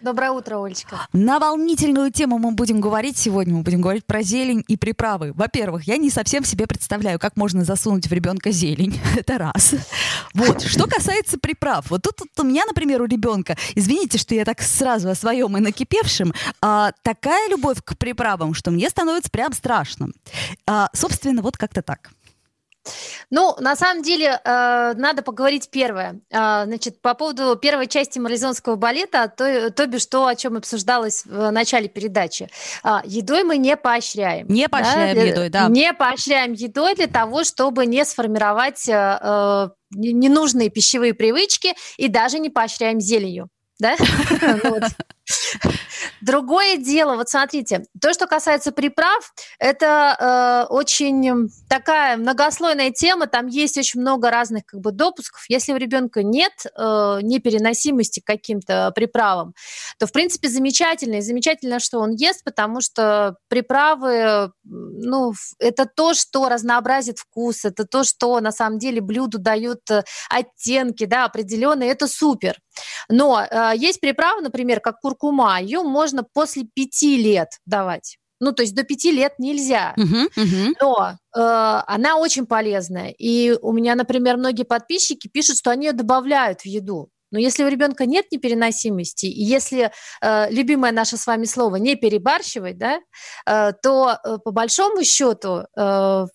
Доброе 0.01 0.31
утро, 0.31 0.65
Олечка. 0.65 1.09
На 1.13 1.41
волнительную 1.41 2.13
тему 2.13 2.39
мы 2.39 2.53
будем 2.53 2.81
говорить 2.81 3.19
сегодня. 3.19 3.55
Мы 3.55 3.63
будем 3.63 3.81
говорить 3.81 4.07
про 4.07 4.23
зелень 4.23 4.65
и 4.69 4.77
приправы. 4.77 5.33
Во-первых, 5.35 5.85
я 5.89 5.97
не 5.97 6.09
совсем 6.09 6.45
себе 6.45 6.69
представляю, 6.69 7.19
как 7.19 7.37
можно 7.37 7.65
засунуть 7.65 8.07
в 8.07 8.13
ребенка 8.13 8.53
зелень. 8.53 9.01
Это 9.17 9.39
раз. 9.39 9.75
Вот. 10.35 10.63
Что 10.63 10.87
касается 10.87 11.37
приправ. 11.39 11.91
Вот 11.91 12.03
тут, 12.03 12.17
тут 12.17 12.29
у 12.39 12.45
меня, 12.45 12.65
например, 12.67 13.03
у 13.03 13.07
ребенка, 13.07 13.57
извините, 13.75 14.19
что 14.19 14.37
я 14.37 14.45
так 14.45 14.63
сразу 14.63 15.09
о 15.09 15.17
своем 15.17 15.57
и 15.57 15.61
накипевшем, 15.61 16.33
а, 16.61 16.93
такая 17.03 17.49
любовь 17.51 17.79
к 17.85 17.97
приправам, 17.99 18.55
что 18.55 18.71
мне 18.71 18.89
становится 18.91 19.31
прям 19.31 19.53
страшно. 19.53 20.11
А, 20.67 20.91
собственно, 20.93 21.43
вот 21.43 21.57
как-то 21.57 21.83
так. 21.83 22.11
Ну, 23.31 23.55
на 23.61 23.77
самом 23.77 24.03
деле, 24.03 24.41
э, 24.43 24.95
надо 24.97 25.23
поговорить 25.23 25.71
первое. 25.71 26.21
Э, 26.31 26.65
значит, 26.65 27.01
по 27.03 27.15
поводу 27.15 27.57
первой 27.57 27.87
части 27.87 28.19
марлезонского 28.19 28.77
балета, 28.77 29.29
то, 29.29 29.71
то 29.71 29.87
бишь 29.87 30.07
то, 30.07 30.27
о 30.27 30.35
чем 30.35 30.57
обсуждалось 30.57 31.25
в 31.27 31.51
начале 31.51 31.89
передачи. 31.89 32.49
Э, 32.85 33.01
едой 33.05 33.45
мы 33.45 33.59
не 33.59 33.77
поощряем. 33.77 34.49
Не 34.49 34.69
поощряем 34.69 35.17
да? 35.17 35.23
едой, 35.23 35.49
да. 35.51 35.69
Не 35.69 35.93
поощряем 35.93 36.53
едой 36.53 36.95
для 36.95 37.07
того, 37.07 37.45
чтобы 37.45 37.87
не 37.87 38.05
сформировать 38.05 38.89
э, 38.89 39.69
ненужные 39.91 40.71
пищевые 40.71 41.15
привычки 41.15 41.75
и 41.97 42.09
даже 42.09 42.39
не 42.39 42.51
поощряем 42.51 43.01
зеленью. 43.01 43.49
Да? 43.79 43.97
Другое 46.21 46.77
дело, 46.77 47.17
вот 47.17 47.29
смотрите, 47.29 47.85
то, 48.01 48.13
что 48.13 48.27
касается 48.27 48.73
приправ, 48.73 49.33
это 49.59 50.67
э, 50.69 50.73
очень 50.73 51.49
такая 51.69 52.17
многослойная 52.17 52.91
тема, 52.91 53.27
там 53.27 53.47
есть 53.47 53.79
очень 53.79 54.01
много 54.01 54.31
разных 54.31 54.65
как 54.67 54.81
бы 54.81 54.93
допусков. 54.93 55.45
Если 55.49 55.73
у 55.73 55.77
ребенка 55.77 56.23
нет 56.23 56.53
э, 56.65 57.19
непереносимости 57.23 58.21
к 58.21 58.27
каким-то 58.27 58.93
приправам, 58.95 59.55
то, 59.99 60.07
в 60.07 60.13
принципе, 60.13 60.49
замечательно. 60.49 61.17
И 61.17 61.21
замечательно, 61.21 61.81
что 61.81 61.99
он 62.01 62.13
ест, 62.13 62.45
потому 62.45 62.81
что 62.81 63.37
приправы, 63.49 64.53
ну, 64.65 65.33
это 65.59 65.87
то, 65.87 66.15
что 66.15 66.49
разнообразит 66.49 67.19
вкус, 67.19 67.65
это 67.65 67.85
то, 67.85 68.05
что 68.05 68.41
на 68.41 68.53
самом 68.53 68.79
деле 68.79 69.01
блюду 69.01 69.39
дают 69.39 69.91
э, 69.91 70.03
оттенки, 70.31 71.05
да, 71.05 71.25
определенные, 71.25 71.91
это 71.91 72.07
супер. 72.07 72.59
Но 73.09 73.41
э, 73.41 73.73
есть 73.77 74.01
приправа, 74.01 74.41
например, 74.41 74.81
как 74.81 75.01
куркума, 75.01 75.61
ее 75.61 75.83
можно 75.83 76.23
после 76.23 76.65
пяти 76.65 77.17
лет 77.17 77.49
давать. 77.67 78.19
Ну, 78.41 78.53
то 78.53 78.63
есть 78.63 78.75
до 78.75 78.85
пяти 78.85 79.11
лет 79.11 79.35
нельзя. 79.39 79.95
Мгм, 79.97 80.29
мгм. 80.37 80.75
Но 80.81 81.11
э, 81.37 81.41
она 81.41 82.17
очень 82.17 82.47
полезная. 82.47 83.11
И 83.19 83.57
у 83.61 83.73
меня, 83.73 83.95
например, 83.95 84.37
многие 84.37 84.63
подписчики 84.63 85.29
пишут, 85.29 85.59
что 85.59 85.71
они 85.71 85.87
ее 85.87 85.93
добавляют 85.93 86.61
в 86.61 86.67
еду. 86.67 87.11
Но 87.31 87.39
если 87.39 87.65
у 87.65 87.69
ребенка 87.69 88.07
нет 88.07 88.27
непереносимости, 88.31 89.27
и 89.27 89.43
если 89.43 89.91
э, 90.23 90.51
любимое 90.51 90.93
наше 90.93 91.17
с 91.17 91.27
вами 91.27 91.45
слово 91.45 91.77
не 91.77 91.95
перебарщивать, 91.97 92.79
да, 92.79 93.01
э, 93.47 93.73
то 93.83 94.17
э, 94.25 94.39
по 94.43 94.51
большому 94.51 95.05
счету 95.05 95.65
э, 95.77 96.27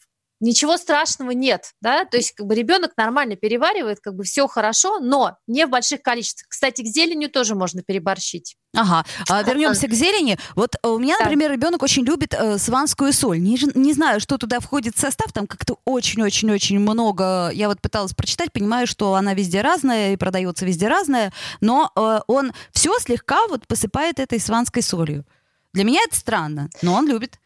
ничего 0.43 0.77
страшного 0.77 1.32
нет, 1.32 1.73
да, 1.82 2.06
то 2.06 2.17
есть 2.17 2.34
как 2.34 2.45
бы 2.45 2.53
ребенок 2.53 2.91
нормально 2.97 3.36
переваривает, 3.36 3.99
как 4.01 4.13
бы 4.13 4.23
все 4.23 4.47
хорошо, 4.47 4.99
но 4.99 5.38
не 5.47 5.65
в 5.65 5.69
больших 5.69 6.01
количествах. 6.01 6.47
Кстати, 6.49 6.82
к 6.82 6.86
зеленью 6.86 7.29
тоже 7.29 7.56
можно 7.56 7.82
переборщить. 7.82 8.58
Ага, 8.75 9.06
а, 9.29 9.43
вернемся 9.43 9.88
к 9.88 9.93
зелени. 9.93 10.38
Вот 10.56 10.75
у 10.84 10.97
меня, 10.97 11.15
Да. 11.17 11.25
например, 11.25 11.51
ребенок 11.51 11.82
очень 11.84 12.03
любит 12.03 12.34
э, 12.34 12.58
сванскую 12.58 13.13
соль. 13.13 13.39
Не, 13.39 13.58
не 13.75 13.93
знаю, 13.93 14.19
что 14.19 14.38
туда 14.38 14.60
входит 14.60 14.95
в 14.95 14.99
состав, 14.99 15.32
там 15.32 15.47
как-то 15.47 15.77
очень-очень-очень 15.86 16.79
много. 16.79 17.49
Я 17.53 17.69
вот 17.69 17.79
пыталась 17.82 18.13
прочитать, 18.13 18.51
понимаю, 18.51 18.88
что 18.88 19.13
она 19.13 19.34
везде 19.34 19.62
разная 19.62 20.13
и 20.13 20.17
продается 20.17 20.65
везде 20.65 20.88
разная, 20.88 21.32
но 21.62 21.91
э, 21.95 22.19
он 22.27 22.51
все 22.71 22.97
слегка 22.99 23.47
вот 23.47 23.67
посыпает 23.67 24.19
этой 24.19 24.39
сванской 24.39 24.82
солью. 24.82 25.23
Для 25.73 25.84
меня 25.84 26.01
это 26.06 26.15
странно, 26.15 26.69
но 26.82 26.95
он 26.95 27.08
любит. 27.08 27.39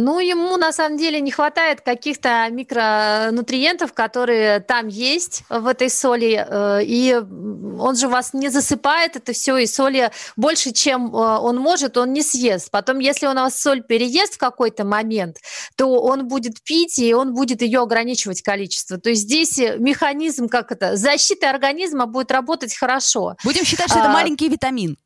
Ну, 0.00 0.20
ему 0.20 0.56
на 0.56 0.72
самом 0.72 0.96
деле 0.96 1.20
не 1.20 1.32
хватает 1.32 1.80
каких-то 1.80 2.48
микронутриентов, 2.50 3.92
которые 3.92 4.60
там 4.60 4.86
есть 4.86 5.42
в 5.48 5.66
этой 5.66 5.90
соли, 5.90 6.46
э, 6.48 6.84
и 6.84 7.14
он 7.14 7.96
же 7.96 8.06
вас 8.06 8.32
не 8.32 8.48
засыпает 8.48 9.16
это 9.16 9.32
все, 9.32 9.56
и 9.56 9.66
соли 9.66 10.12
больше, 10.36 10.70
чем 10.70 11.06
э, 11.06 11.38
он 11.38 11.56
может, 11.56 11.96
он 11.96 12.12
не 12.12 12.22
съест. 12.22 12.70
Потом, 12.70 13.00
если 13.00 13.26
он 13.26 13.38
у 13.38 13.40
вас 13.40 13.60
соль 13.60 13.82
переест 13.82 14.34
в 14.34 14.38
какой-то 14.38 14.84
момент, 14.84 15.38
то 15.74 15.88
он 16.00 16.28
будет 16.28 16.62
пить, 16.62 17.00
и 17.00 17.12
он 17.12 17.34
будет 17.34 17.60
ее 17.60 17.80
ограничивать 17.80 18.40
количество. 18.42 18.98
То 18.98 19.10
есть 19.10 19.22
здесь 19.22 19.58
э, 19.58 19.78
механизм, 19.78 20.48
как 20.48 20.70
это, 20.70 20.94
защиты 20.94 21.46
организма 21.46 22.06
будет 22.06 22.30
работать 22.30 22.72
хорошо. 22.72 23.34
Будем 23.42 23.64
считать, 23.64 23.90
что 23.90 23.98
это 23.98 24.10
А, 24.10 24.12
маленький 24.12 24.48
витамин. 24.48 24.96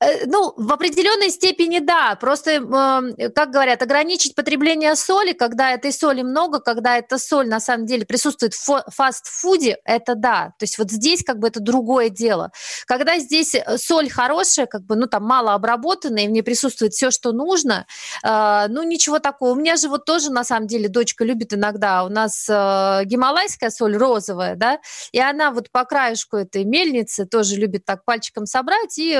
Э, 0.00 0.26
Ну, 0.26 0.52
в 0.56 0.72
определенной 0.72 1.30
степени 1.30 1.78
да. 1.78 2.16
Просто, 2.20 2.50
э, 2.50 3.28
как 3.30 3.50
говорят, 3.50 3.82
ограничить 3.82 4.34
потребление 4.34 4.96
соли, 4.96 5.32
когда 5.32 5.72
этой 5.72 5.92
соли 5.92 6.22
много, 6.22 6.60
когда 6.60 6.98
эта 6.98 7.18
соль 7.18 7.48
на 7.48 7.60
самом 7.60 7.86
деле 7.86 8.04
присутствует 8.04 8.54
в 8.54 8.84
фастфуде, 8.90 9.78
это 9.84 10.14
да. 10.14 10.52
То 10.58 10.64
есть 10.64 10.78
вот 10.78 10.90
здесь 10.90 11.22
как 11.22 11.38
бы 11.38 11.48
это 11.48 11.60
другое 11.60 12.08
дело. 12.08 12.50
Когда 12.86 13.18
здесь 13.18 13.54
э, 13.54 13.78
соль 13.78 14.10
хорошая, 14.10 14.66
как 14.66 14.82
бы, 14.82 14.96
ну, 14.96 15.06
там 15.06 15.24
мало 15.24 15.54
обработанная, 15.54 16.24
и 16.24 16.28
в 16.28 16.30
ней 16.30 16.42
присутствует 16.42 16.92
все, 16.92 17.10
что 17.10 17.32
нужно, 17.32 17.86
ну, 18.22 18.82
ничего 18.82 19.18
такого. 19.18 19.52
У 19.52 19.54
меня 19.54 19.76
же 19.76 19.88
вот 19.88 20.04
тоже, 20.04 20.30
на 20.30 20.44
самом 20.44 20.66
деле, 20.66 20.88
дочка 20.88 21.24
любит 21.24 21.52
иногда, 21.52 22.04
у 22.04 22.08
нас 22.08 22.46
гималайская 22.48 23.70
соль 23.70 23.96
розовая, 23.96 24.56
да, 24.56 24.78
и 25.12 25.20
она 25.20 25.50
вот 25.50 25.70
по 25.70 25.84
краешку 25.84 26.36
этой 26.36 26.64
мельницы 26.64 27.26
тоже 27.26 27.56
любит 27.56 27.84
так 27.84 28.04
пальчиком 28.04 28.46
собрать 28.46 28.98
и 28.98 29.12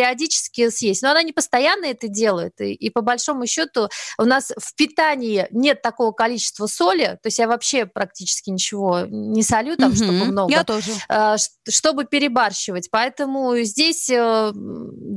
периодически 0.00 0.70
съесть. 0.70 1.02
Но 1.02 1.10
она 1.10 1.22
не 1.22 1.32
постоянно 1.32 1.84
это 1.86 2.08
делает. 2.08 2.60
И, 2.60 2.72
и 2.72 2.90
по 2.90 3.02
большому 3.02 3.46
счету 3.46 3.88
у 4.18 4.24
нас 4.24 4.50
в 4.58 4.74
питании 4.74 5.46
нет 5.50 5.82
такого 5.82 6.12
количества 6.12 6.66
соли. 6.66 7.18
То 7.22 7.26
есть 7.26 7.38
я 7.38 7.46
вообще 7.46 7.84
практически 7.86 8.50
ничего 8.50 9.00
не 9.08 9.42
солю 9.42 9.76
там, 9.76 9.94
чтобы 9.94 10.12
Мгм. 10.12 10.28
много 10.30 10.52
Я 10.52 10.64
тоже. 10.64 10.90
э, 11.08 11.36
чтобы 11.68 12.04
перебарщивать. 12.04 12.88
Поэтому 12.90 13.56
здесь 13.58 14.08
э, 14.10 14.52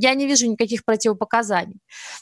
я 0.02 0.13
не 0.15 0.28
вижу 0.28 0.48
никаких 0.48 0.84
противопоказаний. 0.86 1.78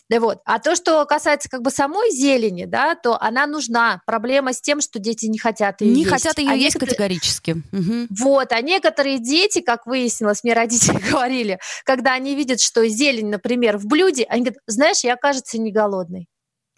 Да 0.09 0.19
вот. 0.19 0.39
А 0.45 0.59
то, 0.59 0.75
что 0.75 1.03
касается 1.05 1.49
как 1.49 1.61
бы 1.61 1.71
самой 1.71 2.11
зелени, 2.11 2.65
да, 2.65 2.95
то 2.95 3.19
она 3.21 3.47
нужна. 3.47 4.01
Проблема 4.05 4.53
с 4.53 4.61
тем, 4.61 4.81
что 4.81 4.99
дети 4.99 5.25
не 5.25 5.39
хотят 5.39 5.81
ее 5.81 5.91
Не 5.93 6.01
есть. 6.01 6.11
хотят 6.11 6.37
ее 6.37 6.49
А 6.51 6.53
есть 6.53 6.75
некоторые- 6.75 6.89
категорически. 6.95 7.55
Мгм. 7.71 8.07
вот, 8.19 8.51
а 8.51 8.61
некоторые 8.61 9.17
дети, 9.19 9.61
как 9.61 9.85
выяснилось, 9.87 10.43
мне 10.43 10.53
родители 10.53 10.97
говорили, 11.11 11.59
когда 11.85 12.13
они 12.13 12.35
видят, 12.35 12.50
что 12.59 12.85
зелень, 12.87 13.29
например, 13.29 13.77
в 13.77 13.85
блюде, 13.85 14.25
они 14.27 14.41
говорят, 14.41 14.59
знаешь, 14.67 15.03
я, 15.03 15.15
кажется, 15.15 15.57
не 15.59 15.71
голодный. 15.71 16.27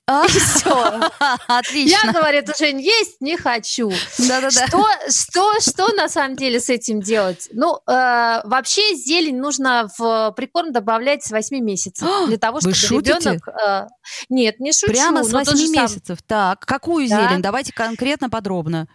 А, 0.06 0.26
И 0.26 0.28
все. 0.28 1.00
Отлично. 1.48 1.98
Я, 2.08 2.12
говорит, 2.12 2.50
уже 2.54 2.72
есть 2.72 3.22
не 3.22 3.38
хочу. 3.38 3.90
Да-да-да. 4.20 4.68
Что, 4.68 4.86
что, 5.10 5.60
что 5.62 5.88
на 5.96 6.10
самом 6.10 6.36
деле 6.36 6.60
с 6.60 6.70
этим 6.70 7.00
делать? 7.00 7.48
Ну, 7.54 7.78
э, 7.88 8.42
вообще 8.44 8.82
зелень 8.96 9.38
нужно 9.40 9.88
в 9.98 10.34
прикорм 10.36 10.74
добавлять 10.74 11.24
с 11.24 11.32
8 11.32 11.58
месяцев 11.64 12.06
для 12.28 12.38
того, 12.38 12.60
чтобы 12.60 12.76
шутите? 12.76 13.14
ребенок... 13.18 13.48
э, 13.48 13.88
нет, 14.28 14.60
не 14.60 14.74
шучу. 14.74 14.92
Прямо 14.92 15.24
с 15.24 15.32
но 15.32 15.40
тот 15.46 15.56
же 15.56 15.68
8 15.68 15.74
сам- 15.74 15.84
месяцев. 15.84 16.18
Так, 16.28 16.60
какую 16.66 17.08
Да. 17.08 17.30
зелень? 17.30 17.42
Давайте 17.42 17.72
конкретно, 17.72 18.30
подробно. 18.30 18.90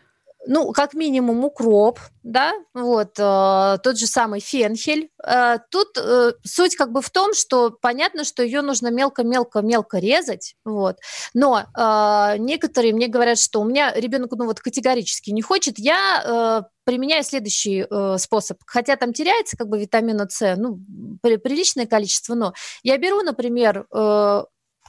Ну, 0.51 0.73
как 0.73 0.95
минимум 0.95 1.45
укроп, 1.45 2.01
да, 2.23 2.55
вот, 2.73 3.19
э, 3.19 3.79
тот 3.83 3.99
же 3.99 4.07
самый 4.07 4.41
фенхель. 4.41 5.11
Э, 5.23 5.59
тут 5.71 5.89
э, 5.99 6.33
суть 6.43 6.75
как 6.75 6.91
бы 6.91 7.03
в 7.03 7.11
том, 7.11 7.35
что 7.35 7.71
понятно, 7.71 8.25
что 8.25 8.43
ее 8.43 8.63
нужно 8.63 8.89
мелко-мелко-мелко 8.89 9.99
резать, 9.99 10.55
вот, 10.65 10.97
но 11.35 11.61
э, 11.61 12.39
некоторые 12.39 12.95
мне 12.95 13.09
говорят, 13.09 13.39
что 13.39 13.61
у 13.61 13.65
меня 13.65 13.93
ребенок, 13.95 14.33
ну, 14.33 14.47
вот 14.47 14.61
категорически 14.61 15.31
не 15.33 15.43
хочет, 15.43 15.79
я 15.79 16.63
э, 16.65 16.69
применяю 16.85 17.25
следующий 17.25 17.85
э, 17.89 18.17
способ, 18.19 18.57
хотя 18.65 18.97
там 18.97 19.13
теряется 19.13 19.55
как 19.59 19.69
бы 19.69 19.79
витамина 19.79 20.27
С, 20.31 20.57
ну, 20.57 20.81
при- 21.21 21.37
приличное 21.37 21.87
количество, 21.87 22.35
но 22.35 22.55
я 22.83 22.97
беру, 22.97 23.21
например, 23.21 23.87
э, 23.95 24.45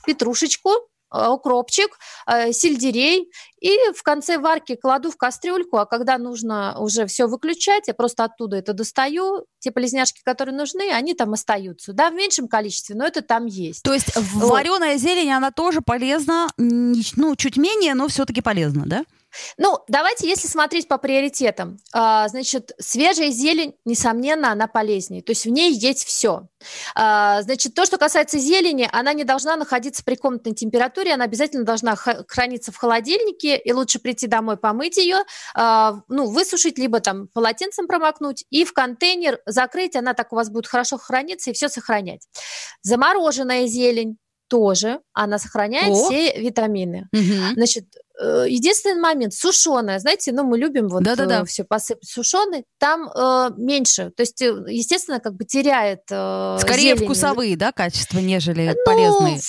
петрушечку, 0.06 0.89
укропчик, 1.12 1.98
э, 2.28 2.52
сельдерей, 2.52 3.32
и 3.60 3.78
в 3.96 4.04
конце 4.04 4.38
варки 4.38 4.76
кладу 4.76 5.12
в 5.12 5.18
кастрюльку, 5.18 5.78
а 5.78 5.86
когда 5.86 6.18
нужно 6.18 6.78
уже 6.80 7.06
все 7.06 7.28
выключать, 7.28 7.88
я 7.88 7.94
просто 7.94 8.24
оттуда 8.24 8.58
это 8.58 8.74
достаю. 8.74 9.46
Те 9.60 9.72
полезняшки, 9.72 10.22
которые 10.24 10.56
нужны, 10.56 10.92
они 10.92 11.14
там 11.14 11.34
остаются. 11.34 11.94
Да, 11.94 12.10
в 12.10 12.14
меньшем 12.14 12.48
количестве, 12.48 12.96
но 12.96 13.06
это 13.06 13.22
там 13.22 13.46
есть. 13.46 13.84
То 13.84 13.94
есть 13.94 14.16
Вот. 14.16 14.52
вареная 14.52 14.98
зелень, 14.98 15.32
она 15.32 15.52
тоже 15.52 15.82
полезна, 15.82 16.48
ну, 16.58 17.36
чуть 17.36 17.58
менее, 17.58 17.96
но 17.96 18.08
все-таки 18.08 18.42
полезна, 18.42 18.84
да? 18.86 19.04
Ну, 19.58 19.80
давайте, 19.88 20.28
если 20.28 20.48
смотреть 20.48 20.88
по 20.88 20.98
приоритетам, 20.98 21.78
а, 21.94 22.28
значит, 22.28 22.72
свежая 22.80 23.30
зелень, 23.30 23.76
несомненно, 23.86 24.52
она 24.52 24.68
полезнее. 24.68 25.22
То 25.22 25.32
есть 25.32 25.46
в 25.46 25.50
ней 25.50 25.72
есть 25.74 26.06
все. 26.06 26.48
Значит, 26.96 27.74
то, 27.74 27.86
что 27.86 27.98
касается 27.98 28.38
зелени, 28.38 28.90
она 28.92 29.14
не 29.14 29.24
должна 29.24 29.56
находиться 29.56 30.04
при 30.04 30.16
комнатной 30.16 30.54
температуре, 30.54 31.14
она 31.14 31.26
обязательно 31.26 31.64
должна 31.64 31.96
храниться 31.96 32.72
в 32.72 32.78
холодильнике, 32.78 33.58
и 33.58 33.72
лучше 33.72 34.00
прийти 34.00 34.28
домой, 34.28 34.58
помыть 34.58 34.98
ее, 34.98 35.20
а, 35.56 36.02
ну, 36.08 36.30
высушить, 36.30 36.78
либо 36.78 37.00
там 37.00 37.28
полотенцем 37.28 37.88
промокнуть, 37.88 38.46
и 38.50 38.66
в 38.66 38.74
контейнер 38.74 39.40
закрыть, 39.46 39.96
она 39.96 40.14
так 40.14 40.34
у 40.34 40.36
вас 40.36 40.50
будет 40.50 40.68
хорошо 40.68 40.98
храниться 40.98 41.52
и 41.52 41.54
все 41.54 41.70
сохранять. 41.70 42.28
Замороженная 42.82 43.68
зелень 43.68 44.18
тоже, 44.48 45.00
она 45.14 45.38
сохраняет 45.38 45.92
О. 45.92 46.06
все 46.06 46.40
витамины. 46.40 47.08
Мгм. 47.12 47.54
Значит, 47.54 47.86
единственный 48.48 49.00
момент, 49.00 49.34
сушеная, 49.34 50.00
знаете, 50.00 50.32
ну, 50.32 50.44
мы 50.44 50.58
любим 50.58 50.88
вот 50.90 51.04
Да-да-да. 51.04 51.46
все 51.46 51.64
посыпать 51.64 52.08
сушеной, 52.08 52.66
там 52.78 53.10
э, 53.10 53.50
меньше, 53.58 54.12
то 54.16 54.22
есть, 54.22 54.42
э, 54.42 54.54
естественно, 54.68 55.20
как 55.20 55.36
бы 55.36 55.46
теряет 55.46 56.02
э, 56.12 56.58
Скорее 56.62 56.96
зелень. 56.96 57.06
вкусовые, 57.06 57.56
да, 57.58 57.72
качества, 57.72 58.20
нежели 58.20 58.76
Ну, 58.76 58.84
полезные. 58.86 59.40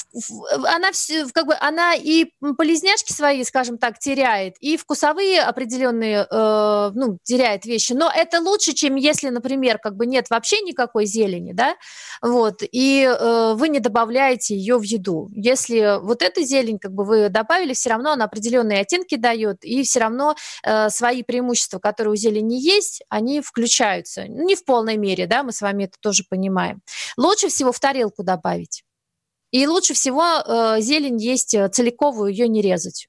она 0.74 0.92
все, 0.92 1.26
как 1.32 1.46
бы, 1.46 1.54
она 1.60 1.94
и 1.94 2.26
полезняшки 2.56 3.12
свои, 3.12 3.42
скажем 3.44 3.78
так, 3.78 3.98
теряет, 3.98 4.54
и 4.60 4.76
вкусовые 4.76 5.40
определенные, 5.42 6.26
э, 6.30 6.90
ну, 6.94 7.18
теряет 7.22 7.64
вещи. 7.66 7.92
Но 7.92 8.10
это 8.14 8.40
лучше, 8.40 8.72
чем 8.72 8.94
если, 8.96 9.30
например, 9.30 9.78
как 9.78 9.96
бы 9.96 10.06
нет 10.06 10.30
вообще 10.30 10.60
никакой 10.60 11.06
зелени, 11.06 11.52
да, 11.52 11.74
вот, 12.22 12.62
и 12.62 13.02
э, 13.04 13.54
вы 13.54 13.68
не 13.68 13.80
добавляете 13.80 14.54
ее 14.54 14.78
в 14.78 14.82
еду. 14.82 15.28
Если 15.32 16.00
вот 16.00 16.22
эта 16.22 16.42
зелень, 16.42 16.78
как 16.78 16.92
бы 16.92 17.04
вы 17.04 17.28
добавили, 17.28 17.72
все 17.74 17.90
равно 17.90 18.12
она 18.12 18.26
определенные 18.26 18.59
определенные 18.60 18.80
оттенки 18.80 19.16
дает, 19.16 19.64
и 19.64 19.82
все 19.82 20.00
равно 20.00 20.34
э, 20.62 20.88
свои 20.90 21.22
преимущества, 21.22 21.78
которые 21.78 22.12
у 22.12 22.16
зелени 22.16 22.54
есть, 22.54 23.02
они 23.08 23.40
включаются. 23.40 24.26
Не 24.28 24.54
в 24.54 24.64
полной 24.64 24.96
мере, 24.96 25.26
да, 25.26 25.42
мы 25.42 25.52
с 25.52 25.60
вами 25.60 25.84
это 25.84 25.96
тоже 26.00 26.24
понимаем. 26.28 26.80
Лучше 27.16 27.48
всего 27.48 27.72
в 27.72 27.80
тарелку 27.80 28.22
добавить. 28.22 28.84
И 29.50 29.66
лучше 29.66 29.94
всего 29.94 30.22
э, 30.22 30.80
зелень 30.80 31.20
есть 31.20 31.54
э, 31.54 31.68
целиковую, 31.68 32.30
ее 32.30 32.48
не 32.48 32.62
резать. 32.62 33.08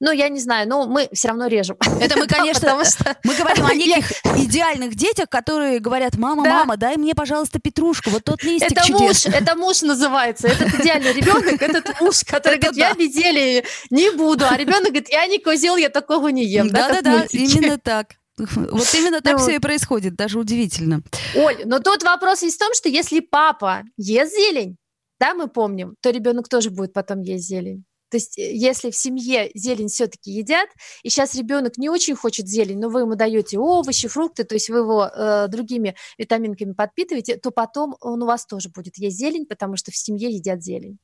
Ну, 0.00 0.10
я 0.12 0.28
не 0.28 0.40
знаю, 0.40 0.68
но 0.68 0.86
мы 0.86 1.08
все 1.12 1.28
равно 1.28 1.46
режем. 1.46 1.76
Это 2.00 2.18
мы, 2.18 2.26
конечно, 2.28 2.84
что... 2.84 3.16
мы 3.24 3.34
говорим 3.34 3.66
о 3.66 3.74
неких 3.74 4.10
идеальных 4.36 4.94
детях, 4.94 5.28
которые 5.28 5.80
говорят, 5.80 6.16
мама, 6.16 6.44
да. 6.44 6.58
мама, 6.58 6.76
дай 6.76 6.96
мне, 6.96 7.14
пожалуйста, 7.14 7.58
петрушку, 7.58 8.10
вот 8.10 8.24
тот 8.24 8.42
листик 8.42 8.72
это 8.72 8.86
чудесный. 8.86 9.32
Муж, 9.32 9.40
это 9.42 9.56
муж 9.56 9.82
называется, 9.82 10.48
этот 10.48 10.80
идеальный 10.80 11.12
ребенок, 11.12 11.60
этот 11.60 12.00
муж, 12.00 12.22
который 12.24 12.58
говорит, 12.58 12.78
я 12.78 12.94
без 12.94 13.12
зелени 13.12 13.64
не 13.90 14.10
буду, 14.10 14.46
а 14.48 14.56
ребенок 14.56 14.88
говорит, 14.88 15.10
я 15.10 15.26
не 15.26 15.38
козел, 15.38 15.76
я 15.76 15.88
такого 15.88 16.28
не 16.28 16.44
ем. 16.44 16.68
Да-да-да, 16.70 17.26
именно 17.32 17.78
так. 17.78 18.14
Вот 18.38 18.94
именно 18.94 19.20
так 19.20 19.38
все 19.38 19.56
и 19.56 19.58
происходит, 19.58 20.14
даже 20.16 20.38
удивительно. 20.38 21.02
Оль, 21.36 21.62
но 21.64 21.78
тут 21.80 22.02
вопрос 22.02 22.42
есть 22.42 22.56
в 22.56 22.58
том, 22.58 22.72
что 22.74 22.88
если 22.88 23.20
папа 23.20 23.82
ест 23.96 24.34
зелень, 24.34 24.76
да, 25.20 25.34
мы 25.34 25.48
помним, 25.48 25.94
то 26.00 26.10
ребенок 26.10 26.48
тоже 26.48 26.70
будет 26.70 26.92
потом 26.92 27.20
есть 27.20 27.46
зелень. 27.46 27.84
То 28.12 28.18
есть, 28.18 28.38
э, 28.38 28.52
если 28.52 28.90
в 28.90 28.96
семье 28.96 29.50
зелень 29.54 29.88
все-таки 29.88 30.30
едят, 30.30 30.68
и 31.02 31.08
сейчас 31.08 31.34
ребенок 31.34 31.78
не 31.78 31.88
очень 31.88 32.14
хочет 32.14 32.46
зелень, 32.46 32.78
но 32.78 32.90
вы 32.90 33.00
ему 33.00 33.14
даете 33.14 33.58
овощи, 33.58 34.06
фрукты, 34.06 34.44
то 34.44 34.54
есть 34.54 34.68
вы 34.68 34.80
его 34.80 35.06
э, 35.06 35.48
другими 35.48 35.96
витаминками 36.18 36.74
подпитываете, 36.74 37.38
то 37.38 37.50
потом 37.50 37.96
он 38.02 38.22
у 38.22 38.26
вас 38.26 38.44
тоже 38.44 38.68
будет 38.68 38.98
есть 38.98 39.16
зелень, 39.16 39.46
потому 39.46 39.76
что 39.76 39.90
в 39.92 39.96
семье 39.96 40.28
едят 40.28 40.62
зелень. 40.62 40.98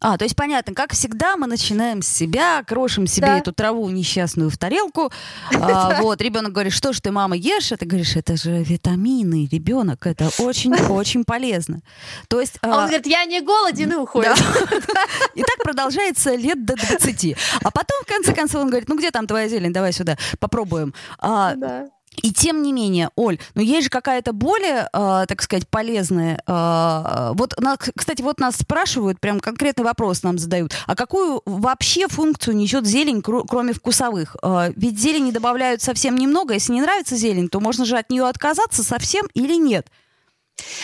А, 0.00 0.18
то 0.18 0.24
есть 0.24 0.36
понятно, 0.36 0.74
как 0.74 0.92
всегда 0.92 1.36
мы 1.36 1.46
начинаем 1.46 2.02
с 2.02 2.08
себя, 2.08 2.62
крошим 2.64 3.06
себе 3.06 3.26
да. 3.26 3.38
эту 3.38 3.52
траву 3.52 3.88
несчастную 3.88 4.50
в 4.50 4.58
тарелку. 4.58 5.10
А, 5.54 6.02
вот, 6.02 6.20
ребенок 6.20 6.52
говорит, 6.52 6.72
что 6.72 6.92
ж 6.92 7.00
ты, 7.00 7.10
мама, 7.10 7.36
ешь? 7.36 7.72
А 7.72 7.76
ты 7.76 7.86
говоришь, 7.86 8.16
это 8.16 8.36
же 8.36 8.62
витамины, 8.62 9.48
ребенок, 9.50 10.06
это 10.06 10.30
очень-очень 10.38 11.24
полезно. 11.26 11.80
То 12.28 12.40
есть... 12.40 12.58
А 12.60 12.68
он 12.68 12.86
говорит, 12.86 13.06
я 13.06 13.24
не 13.24 13.40
голоден 13.40 13.92
и 13.92 13.96
уходит. 13.96 14.36
И 15.34 15.42
так 15.42 15.56
продолжается 15.62 16.34
лет 16.34 16.64
до 16.64 16.74
20. 16.76 17.36
А 17.62 17.70
потом, 17.70 17.98
в 18.02 18.06
конце 18.06 18.34
концов, 18.34 18.62
он 18.62 18.68
говорит, 18.68 18.88
ну 18.88 18.98
где 18.98 19.10
там 19.10 19.26
твоя 19.26 19.48
зелень, 19.48 19.72
давай 19.72 19.92
сюда, 19.92 20.18
попробуем. 20.38 20.94
А, 21.18 21.54
да. 21.54 21.88
И 22.24 22.32
тем 22.32 22.62
не 22.62 22.72
менее, 22.72 23.10
Оль, 23.16 23.38
но 23.54 23.60
есть 23.60 23.84
же 23.84 23.90
какая-то 23.90 24.32
более, 24.32 24.88
э, 24.90 25.24
так 25.28 25.42
сказать, 25.42 25.68
полезная. 25.68 26.40
Э, 26.46 27.32
вот, 27.34 27.52
на, 27.60 27.76
кстати, 27.76 28.22
вот 28.22 28.40
нас 28.40 28.56
спрашивают, 28.56 29.20
прям 29.20 29.40
конкретный 29.40 29.84
вопрос 29.84 30.22
нам 30.22 30.38
задают. 30.38 30.72
А 30.86 30.94
какую 30.96 31.42
вообще 31.44 32.08
функцию 32.08 32.56
несет 32.56 32.86
зелень, 32.86 33.20
кр- 33.20 33.44
кроме 33.46 33.74
вкусовых? 33.74 34.36
Э, 34.42 34.72
ведь 34.74 34.98
зелени 34.98 35.32
добавляют 35.32 35.82
совсем 35.82 36.16
немного. 36.16 36.54
Если 36.54 36.72
не 36.72 36.80
нравится 36.80 37.14
зелень, 37.14 37.50
то 37.50 37.60
можно 37.60 37.84
же 37.84 37.98
от 37.98 38.08
нее 38.08 38.26
отказаться 38.26 38.82
совсем 38.82 39.26
или 39.34 39.56
нет? 39.56 39.88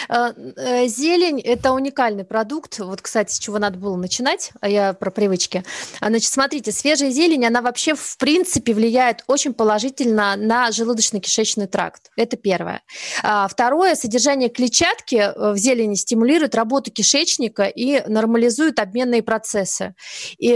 Э, 0.09 0.33
э, 0.57 0.87
зелень– 0.87 1.41
это 1.45 1.73
уникальный 1.73 2.25
продукт. 2.25 2.79
Вот, 2.79 3.03
кстати, 3.03 3.33
с 3.33 3.39
чего 3.39 3.59
надо 3.59 3.79
было 3.79 3.97
начинать, 3.97 4.53
а 4.61 4.69
я 4.69 4.93
про 4.93 5.11
привычки. 5.11 5.65
Значит, 6.01 6.31
смотрите, 6.31 6.73
свежая 6.73 7.11
зелень, 7.11 7.47
она 7.47 7.63
вообще, 7.63 7.95
в 7.95 8.17
принципе, 8.17 8.73
влияет 8.73 9.25
очень 9.27 9.55
положительно 9.55 10.37
на 10.37 10.71
желудочно-кишечный 10.71 11.67
тракт. 11.67 12.11
Это 12.17 12.37
первое. 12.37 12.83
А, 13.23 13.47
второе, 13.49 13.95
содержание 13.95 14.49
клетчатки 14.49 15.17
э, 15.17 15.53
в 15.53 15.57
зелени 15.57 15.95
стимулирует 15.95 16.55
работу 16.55 16.91
кишечника 16.91 17.65
и 17.65 18.03
нормализует 18.09 18.79
обменные 18.79 19.23
процессы. 19.23 19.95
И 20.39 20.47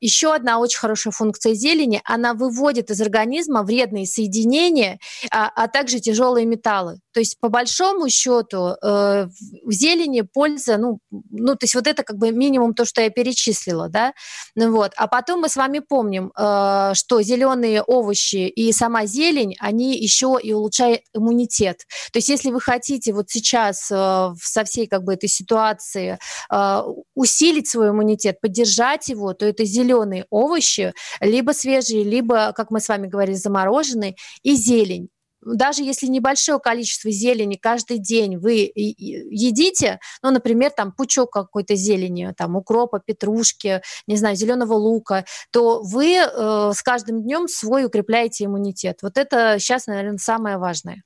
еще 0.00 0.34
одна 0.34 0.58
очень 0.58 0.78
хорошая 0.78 1.12
функция 1.12 1.54
зелени– 1.54 2.00
она 2.14 2.34
выводит 2.34 2.90
из 2.90 3.00
организма 3.00 3.62
вредные 3.62 4.06
соединения, 4.06 4.98
а, 5.30 5.50
а 5.54 5.68
также 5.68 6.00
тяжелые 6.00 6.46
металлы. 6.46 7.00
То 7.14 7.20
есть, 7.20 7.38
по 7.40 7.48
большому 7.48 8.08
счету, 8.08 8.76
э, 8.82 9.26
в 9.64 9.72
зелени 9.72 10.22
польза, 10.22 10.76
ну, 10.78 10.98
ну, 11.30 11.54
то 11.54 11.64
есть 11.64 11.76
вот 11.76 11.86
это 11.86 12.02
как 12.02 12.18
бы 12.18 12.32
минимум 12.32 12.74
то, 12.74 12.84
что 12.84 13.00
я 13.00 13.08
перечислила, 13.08 13.88
да, 13.88 14.12
ну, 14.56 14.72
вот. 14.72 14.92
А 14.96 15.06
потом 15.06 15.42
мы 15.42 15.48
с 15.48 15.54
вами 15.54 15.78
помним, 15.78 16.32
э, 16.36 16.92
что 16.94 17.22
зеленые 17.22 17.82
овощи 17.82 18.48
и 18.48 18.72
сама 18.72 19.06
зелень, 19.06 19.54
они 19.60 19.96
еще 19.96 20.38
и 20.42 20.52
улучшают 20.52 21.02
иммунитет. 21.14 21.86
То 22.12 22.18
есть, 22.18 22.28
если 22.28 22.50
вы 22.50 22.60
хотите 22.60 23.12
вот 23.12 23.30
сейчас 23.30 23.88
э, 23.92 24.34
со 24.42 24.64
всей 24.64 24.88
как 24.88 25.04
бы 25.04 25.14
этой 25.14 25.28
ситуации 25.28 26.18
э, 26.52 26.82
усилить 27.14 27.68
свой 27.68 27.90
иммунитет, 27.90 28.40
поддержать 28.40 29.08
его, 29.08 29.34
то 29.34 29.46
это 29.46 29.64
зеленые 29.64 30.26
овощи, 30.30 30.94
либо 31.20 31.52
свежие, 31.52 32.02
либо, 32.02 32.52
как 32.52 32.72
мы 32.72 32.80
с 32.80 32.88
вами 32.88 33.06
говорили, 33.06 33.36
замороженные, 33.36 34.16
и 34.42 34.56
зелень 34.56 35.10
даже 35.44 35.82
если 35.82 36.06
небольшое 36.06 36.58
количество 36.58 37.10
зелени 37.10 37.56
каждый 37.56 37.98
день 37.98 38.36
вы 38.36 38.70
едите, 38.74 39.98
ну, 40.22 40.30
например, 40.30 40.70
там 40.70 40.92
пучок 40.92 41.30
какой-то 41.30 41.74
зелени, 41.74 42.32
там 42.36 42.56
укропа, 42.56 43.00
петрушки, 43.00 43.82
не 44.06 44.16
знаю, 44.16 44.36
зеленого 44.36 44.74
лука, 44.74 45.24
то 45.50 45.82
вы 45.82 46.16
э, 46.16 46.72
с 46.74 46.82
каждым 46.82 47.22
днем 47.22 47.48
свой 47.48 47.84
укрепляете 47.84 48.44
иммунитет. 48.44 48.98
Вот 49.02 49.18
это 49.18 49.58
сейчас, 49.58 49.86
наверное, 49.86 50.18
самое 50.18 50.58
важное. 50.58 51.02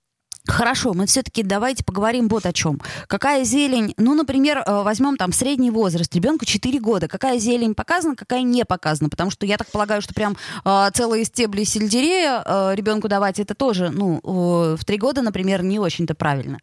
Хорошо, 0.48 0.94
мы 0.94 1.04
все-таки 1.04 1.42
давайте 1.42 1.84
поговорим 1.84 2.26
вот 2.28 2.46
о 2.46 2.54
чем. 2.54 2.80
Какая 3.06 3.44
зелень, 3.44 3.92
ну, 3.98 4.14
например, 4.14 4.64
э, 4.66 4.82
возьмем 4.82 5.18
там 5.18 5.30
средний 5.30 5.70
возраст, 5.70 6.14
ребенку 6.14 6.46
4 6.46 6.80
года, 6.80 7.06
какая 7.06 7.38
зелень 7.38 7.74
показана, 7.74 8.16
какая 8.16 8.40
не 8.40 8.64
показана, 8.64 9.10
потому 9.10 9.30
что 9.30 9.44
я 9.44 9.58
так 9.58 9.68
полагаю, 9.68 10.00
что 10.00 10.14
прям 10.14 10.36
э, 10.64 10.90
целые 10.94 11.26
стебли 11.26 11.64
сельдерея 11.64 12.42
э, 12.44 12.74
ребенку 12.74 13.08
давать, 13.08 13.38
это 13.38 13.54
тоже, 13.54 13.90
ну, 13.90 14.20
э, 14.24 14.76
в 14.76 14.84
3 14.86 14.96
года, 14.96 15.20
например, 15.20 15.62
не 15.62 15.78
очень-то 15.78 16.14
правильно. 16.14 16.58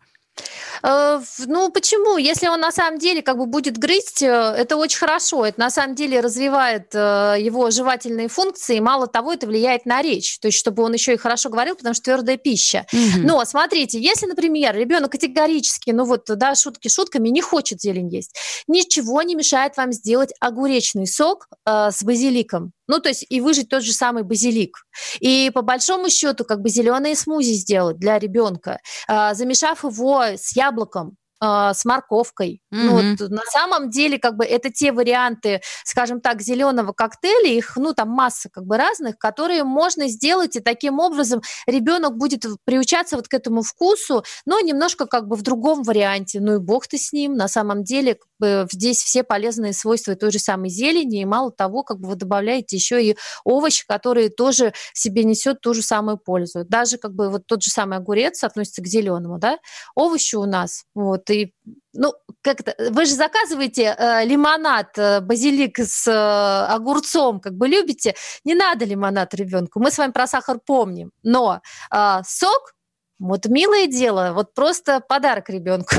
Э, 0.84 1.22
ну, 1.46 1.72
почему? 1.72 2.18
Если 2.18 2.48
он 2.48 2.60
на 2.60 2.72
самом 2.72 3.00
деле 3.00 3.22
как 3.22 3.38
бы 3.38 3.46
будет 3.46 3.78
грызть, 3.78 4.22
э, 4.22 4.28
это 4.28 4.78
очень 4.78 4.98
хорошо. 4.98 5.46
Это 5.46 5.60
на 5.60 5.70
самом 5.70 5.96
деле 5.96 6.20
развивает 6.20 6.94
э, 6.94 7.36
его 7.40 7.72
жевательные 7.72 8.28
функции. 8.28 8.80
Мало 8.80 9.08
того, 9.08 9.34
это 9.34 9.48
влияет 9.48 9.86
на 9.86 10.02
речь. 10.02 10.40
То 10.40 10.48
есть, 10.48 10.58
чтобы 10.58 10.84
он 10.84 10.94
еще 10.94 11.14
и 11.14 11.18
хорошо 11.18 11.50
говорил, 11.50 11.76
потому 11.76 11.94
что 11.94 12.04
твердая 12.04 12.38
пища. 12.38 12.86
Угу. 12.92 13.26
Но 13.26 13.44
смотрите, 13.46 14.00
если, 14.00 14.26
например, 14.26 14.76
ребенок 14.76 15.12
категорически, 15.12 15.92
ну 15.92 16.06
вот, 16.06 16.26
да, 16.28 16.56
шутки 16.56 16.88
шутками, 16.88 17.30
не 17.30 17.42
хочет 17.42 17.82
зелень 17.82 18.14
есть, 18.14 18.36
ничего 18.68 19.22
не 19.22 19.36
мешает 19.36 19.78
вам 19.78 19.92
сделать 19.92 20.34
огуречный 20.40 21.08
сок 21.08 21.48
э, 21.66 21.90
с 21.92 22.04
базиликом. 22.04 22.72
Ну, 22.88 23.00
то 23.00 23.10
есть 23.10 23.26
и 23.30 23.42
выжить 23.42 23.70
тот 23.70 23.84
же 23.84 23.94
самый 23.94 24.24
базилик. 24.24 24.86
И 25.20 25.52
по 25.54 25.62
большому 25.62 26.10
счету, 26.10 26.46
как 26.46 26.62
бы 26.62 26.70
зеленые 26.70 27.16
смузи 27.16 27.54
сделать 27.54 27.98
для 27.98 28.20
ребенка, 28.20 28.80
э, 29.08 29.34
замешав 29.34 29.84
его 29.84 30.22
с 30.22 30.56
яблоком, 30.56 31.18
а, 31.40 31.74
с 31.74 31.84
морковкой. 31.86 32.62
Mm-hmm. 32.74 32.78
Ну, 32.78 32.92
вот, 32.92 33.30
на 33.30 33.44
самом 33.52 33.90
деле, 33.90 34.18
как 34.18 34.36
бы 34.38 34.46
это 34.46 34.72
те 34.72 34.92
варианты, 34.92 35.62
скажем 35.84 36.22
так, 36.22 36.42
зеленого 36.42 36.94
коктейля, 36.94 37.50
их, 37.50 37.76
ну, 37.76 37.94
там 37.94 38.10
масса 38.10 38.50
как 38.50 38.66
бы 38.66 38.78
разных, 38.78 39.18
которые 39.18 39.64
можно 39.64 40.08
сделать, 40.08 40.56
и 40.56 40.60
таким 40.60 41.00
образом 41.00 41.42
ребенок 41.68 42.18
будет 42.18 42.46
приучаться 42.64 43.18
вот 43.18 43.28
к 43.28 43.34
этому 43.34 43.64
вкусу, 43.64 44.24
но 44.46 44.60
немножко 44.62 45.06
как 45.08 45.28
бы 45.28 45.36
в 45.36 45.42
другом 45.42 45.84
варианте. 45.84 46.40
Ну 46.40 46.56
и 46.56 46.60
бог 46.60 46.88
ты 46.88 46.98
с 46.98 47.12
ним, 47.12 47.36
на 47.36 47.48
самом 47.48 47.84
деле, 47.84 48.16
как 48.16 48.30
бы 48.40 48.68
здесь 48.72 49.04
все 49.04 49.24
полезные 49.24 49.74
свойства 49.74 50.16
той 50.16 50.32
же 50.32 50.40
самой 50.40 50.70
зелени, 50.70 51.22
и 51.22 51.26
мало 51.26 51.52
того, 51.52 51.84
как 51.84 52.00
бы 52.00 52.10
вы 52.10 52.16
добавляете 52.16 52.78
еще 52.78 53.04
и 53.04 53.18
овощи, 53.44 53.86
которые 53.86 54.30
тоже 54.30 54.74
в 54.94 55.00
себе 55.00 55.24
несет 55.24 55.62
ту 55.62 55.74
же 55.74 55.82
самую 55.82 56.18
пользу. 56.18 56.64
Даже 56.64 56.98
как 56.98 57.14
бы 57.14 57.30
вот 57.30 57.46
тот 57.46 57.62
же 57.64 57.72
самый 57.72 57.98
огурец 57.98 58.44
относится 58.44 58.82
к 58.82 58.88
зеленому, 58.88 59.38
да, 59.38 59.60
овощи 59.96 60.36
у 60.36 60.46
нас, 60.46 60.86
вот, 60.94 61.25
и 61.30 61.54
ну, 61.94 62.14
как 62.42 62.62
это, 62.62 62.76
вы 62.92 63.06
же 63.06 63.16
заказываете 63.16 63.96
э, 63.98 64.26
лимонад, 64.26 64.98
э, 64.98 65.22
базилик 65.22 65.80
с 65.80 66.08
э, 66.08 66.74
огурцом, 66.74 67.40
как 67.40 67.54
бы 67.54 67.68
любите, 67.68 68.16
не 68.44 68.56
надо 68.56 68.86
лимонад 68.86 69.34
ребенку, 69.34 69.80
мы 69.80 69.92
с 69.92 69.98
вами 69.98 70.12
про 70.12 70.28
сахар 70.28 70.60
помним, 70.66 71.12
но 71.24 71.62
э, 71.94 72.22
сок, 72.26 72.74
вот 73.20 73.46
милое 73.46 73.88
дело, 73.88 74.32
вот 74.34 74.54
просто 74.54 75.00
подарок 75.00 75.50
ребенку 75.50 75.96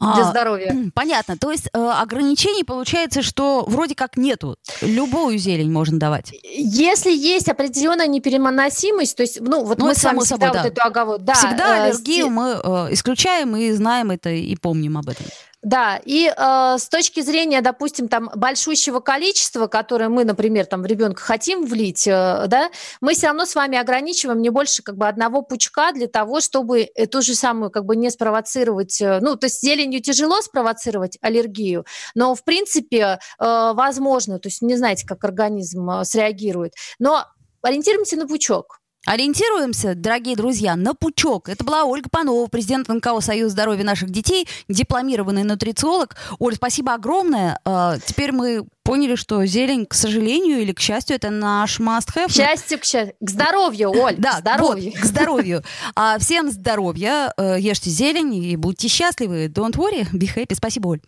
для 0.00 0.22
а, 0.22 0.30
здоровья. 0.30 0.74
Понятно. 0.94 1.36
То 1.36 1.50
есть 1.50 1.68
э, 1.72 1.78
ограничений 1.78 2.64
получается, 2.64 3.22
что 3.22 3.64
вроде 3.66 3.94
как 3.94 4.16
нету. 4.16 4.56
Любую 4.82 5.38
зелень 5.38 5.70
можно 5.70 5.98
давать. 5.98 6.32
Если 6.42 7.10
есть 7.10 7.48
определенная 7.48 8.06
непереносимость, 8.06 9.16
то 9.16 9.22
есть, 9.22 9.40
ну, 9.40 9.64
вот 9.64 9.78
ну, 9.78 9.86
мы 9.86 9.94
с 9.94 10.04
вами 10.04 10.20
всегда 10.20 10.46
собой, 10.46 10.48
вот 10.48 10.62
да. 10.62 10.68
эту 10.68 10.82
оговорку... 10.82 11.22
Да, 11.22 11.34
всегда 11.34 11.78
э, 11.78 11.82
аллергию 11.82 12.26
э, 12.26 12.30
мы 12.30 12.60
э, 12.62 12.92
исключаем 12.92 13.56
и 13.56 13.72
знаем 13.72 14.10
это, 14.10 14.30
и 14.30 14.54
помним 14.56 14.98
об 14.98 15.08
этом. 15.08 15.26
Да, 15.66 16.00
и 16.04 16.28
э, 16.28 16.76
с 16.78 16.88
точки 16.88 17.22
зрения, 17.22 17.60
допустим, 17.60 18.06
там 18.06 18.30
большущего 18.36 19.00
количества, 19.00 19.66
которое 19.66 20.08
мы, 20.08 20.24
например, 20.24 20.64
там 20.64 20.82
в 20.82 20.86
ребенка 20.86 21.20
хотим 21.20 21.66
влить, 21.66 22.06
э, 22.06 22.44
да, 22.46 22.70
мы 23.00 23.14
все 23.14 23.26
равно 23.26 23.46
с 23.46 23.56
вами 23.56 23.76
ограничиваем 23.76 24.40
не 24.40 24.50
больше 24.50 24.84
как 24.84 24.96
бы 24.96 25.08
одного 25.08 25.42
пучка 25.42 25.90
для 25.90 26.06
того, 26.06 26.40
чтобы 26.40 26.88
ту 27.10 27.20
же 27.20 27.34
самую 27.34 27.72
как 27.72 27.84
бы 27.84 27.96
не 27.96 28.10
спровоцировать, 28.10 29.00
э, 29.00 29.18
ну, 29.20 29.34
то 29.34 29.46
есть 29.46 29.60
зеленью 29.60 30.00
тяжело 30.00 30.40
спровоцировать 30.40 31.18
аллергию, 31.20 31.84
но 32.14 32.36
в 32.36 32.44
принципе 32.44 33.18
э, 33.40 33.72
возможно, 33.74 34.38
то 34.38 34.46
есть 34.46 34.62
не 34.62 34.76
знаете, 34.76 35.04
как 35.04 35.24
организм 35.24 35.90
э, 35.90 36.04
среагирует, 36.04 36.74
но 37.00 37.26
ориентируемся 37.62 38.14
на 38.14 38.28
пучок. 38.28 38.78
Ориентируемся, 39.06 39.94
дорогие 39.94 40.34
друзья, 40.34 40.74
на 40.74 40.92
пучок. 40.92 41.48
Это 41.48 41.62
была 41.62 41.84
Ольга 41.84 42.08
Панова, 42.10 42.48
президент 42.48 42.88
НКО 42.88 43.20
«Союз 43.20 43.52
здоровья 43.52 43.84
наших 43.84 44.10
детей», 44.10 44.48
дипломированный 44.68 45.44
нутрициолог. 45.44 46.16
Оль, 46.40 46.56
спасибо 46.56 46.94
огромное. 46.94 47.60
А, 47.64 47.98
теперь 48.04 48.32
мы 48.32 48.66
поняли, 48.82 49.14
что 49.14 49.46
зелень, 49.46 49.86
к 49.86 49.94
сожалению 49.94 50.60
или 50.60 50.72
к 50.72 50.80
счастью, 50.80 51.14
это 51.14 51.30
наш 51.30 51.78
must-have. 51.78 52.26
К 52.26 52.32
счастью, 52.32 52.80
к 52.80 52.84
счастью. 52.84 53.14
К 53.20 53.30
здоровью, 53.30 53.90
Оль, 53.90 54.16
да, 54.18 54.38
к 54.38 54.40
здоровью. 54.40 54.90
Вот, 54.90 55.00
к 55.00 55.04
здоровью. 55.04 55.62
А, 55.94 56.18
всем 56.18 56.50
здоровья, 56.50 57.32
э, 57.36 57.58
ешьте 57.60 57.90
зелень 57.90 58.34
и 58.34 58.56
будьте 58.56 58.88
счастливы. 58.88 59.46
Don't 59.46 59.76
worry, 59.76 60.04
be 60.12 60.28
happy. 60.34 60.56
Спасибо, 60.56 60.88
Оль. 60.88 61.00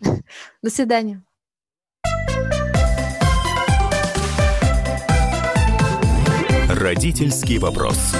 До 0.61 0.69
свидания. 0.69 1.21
Родительский 6.79 7.57
вопрос. 7.57 8.13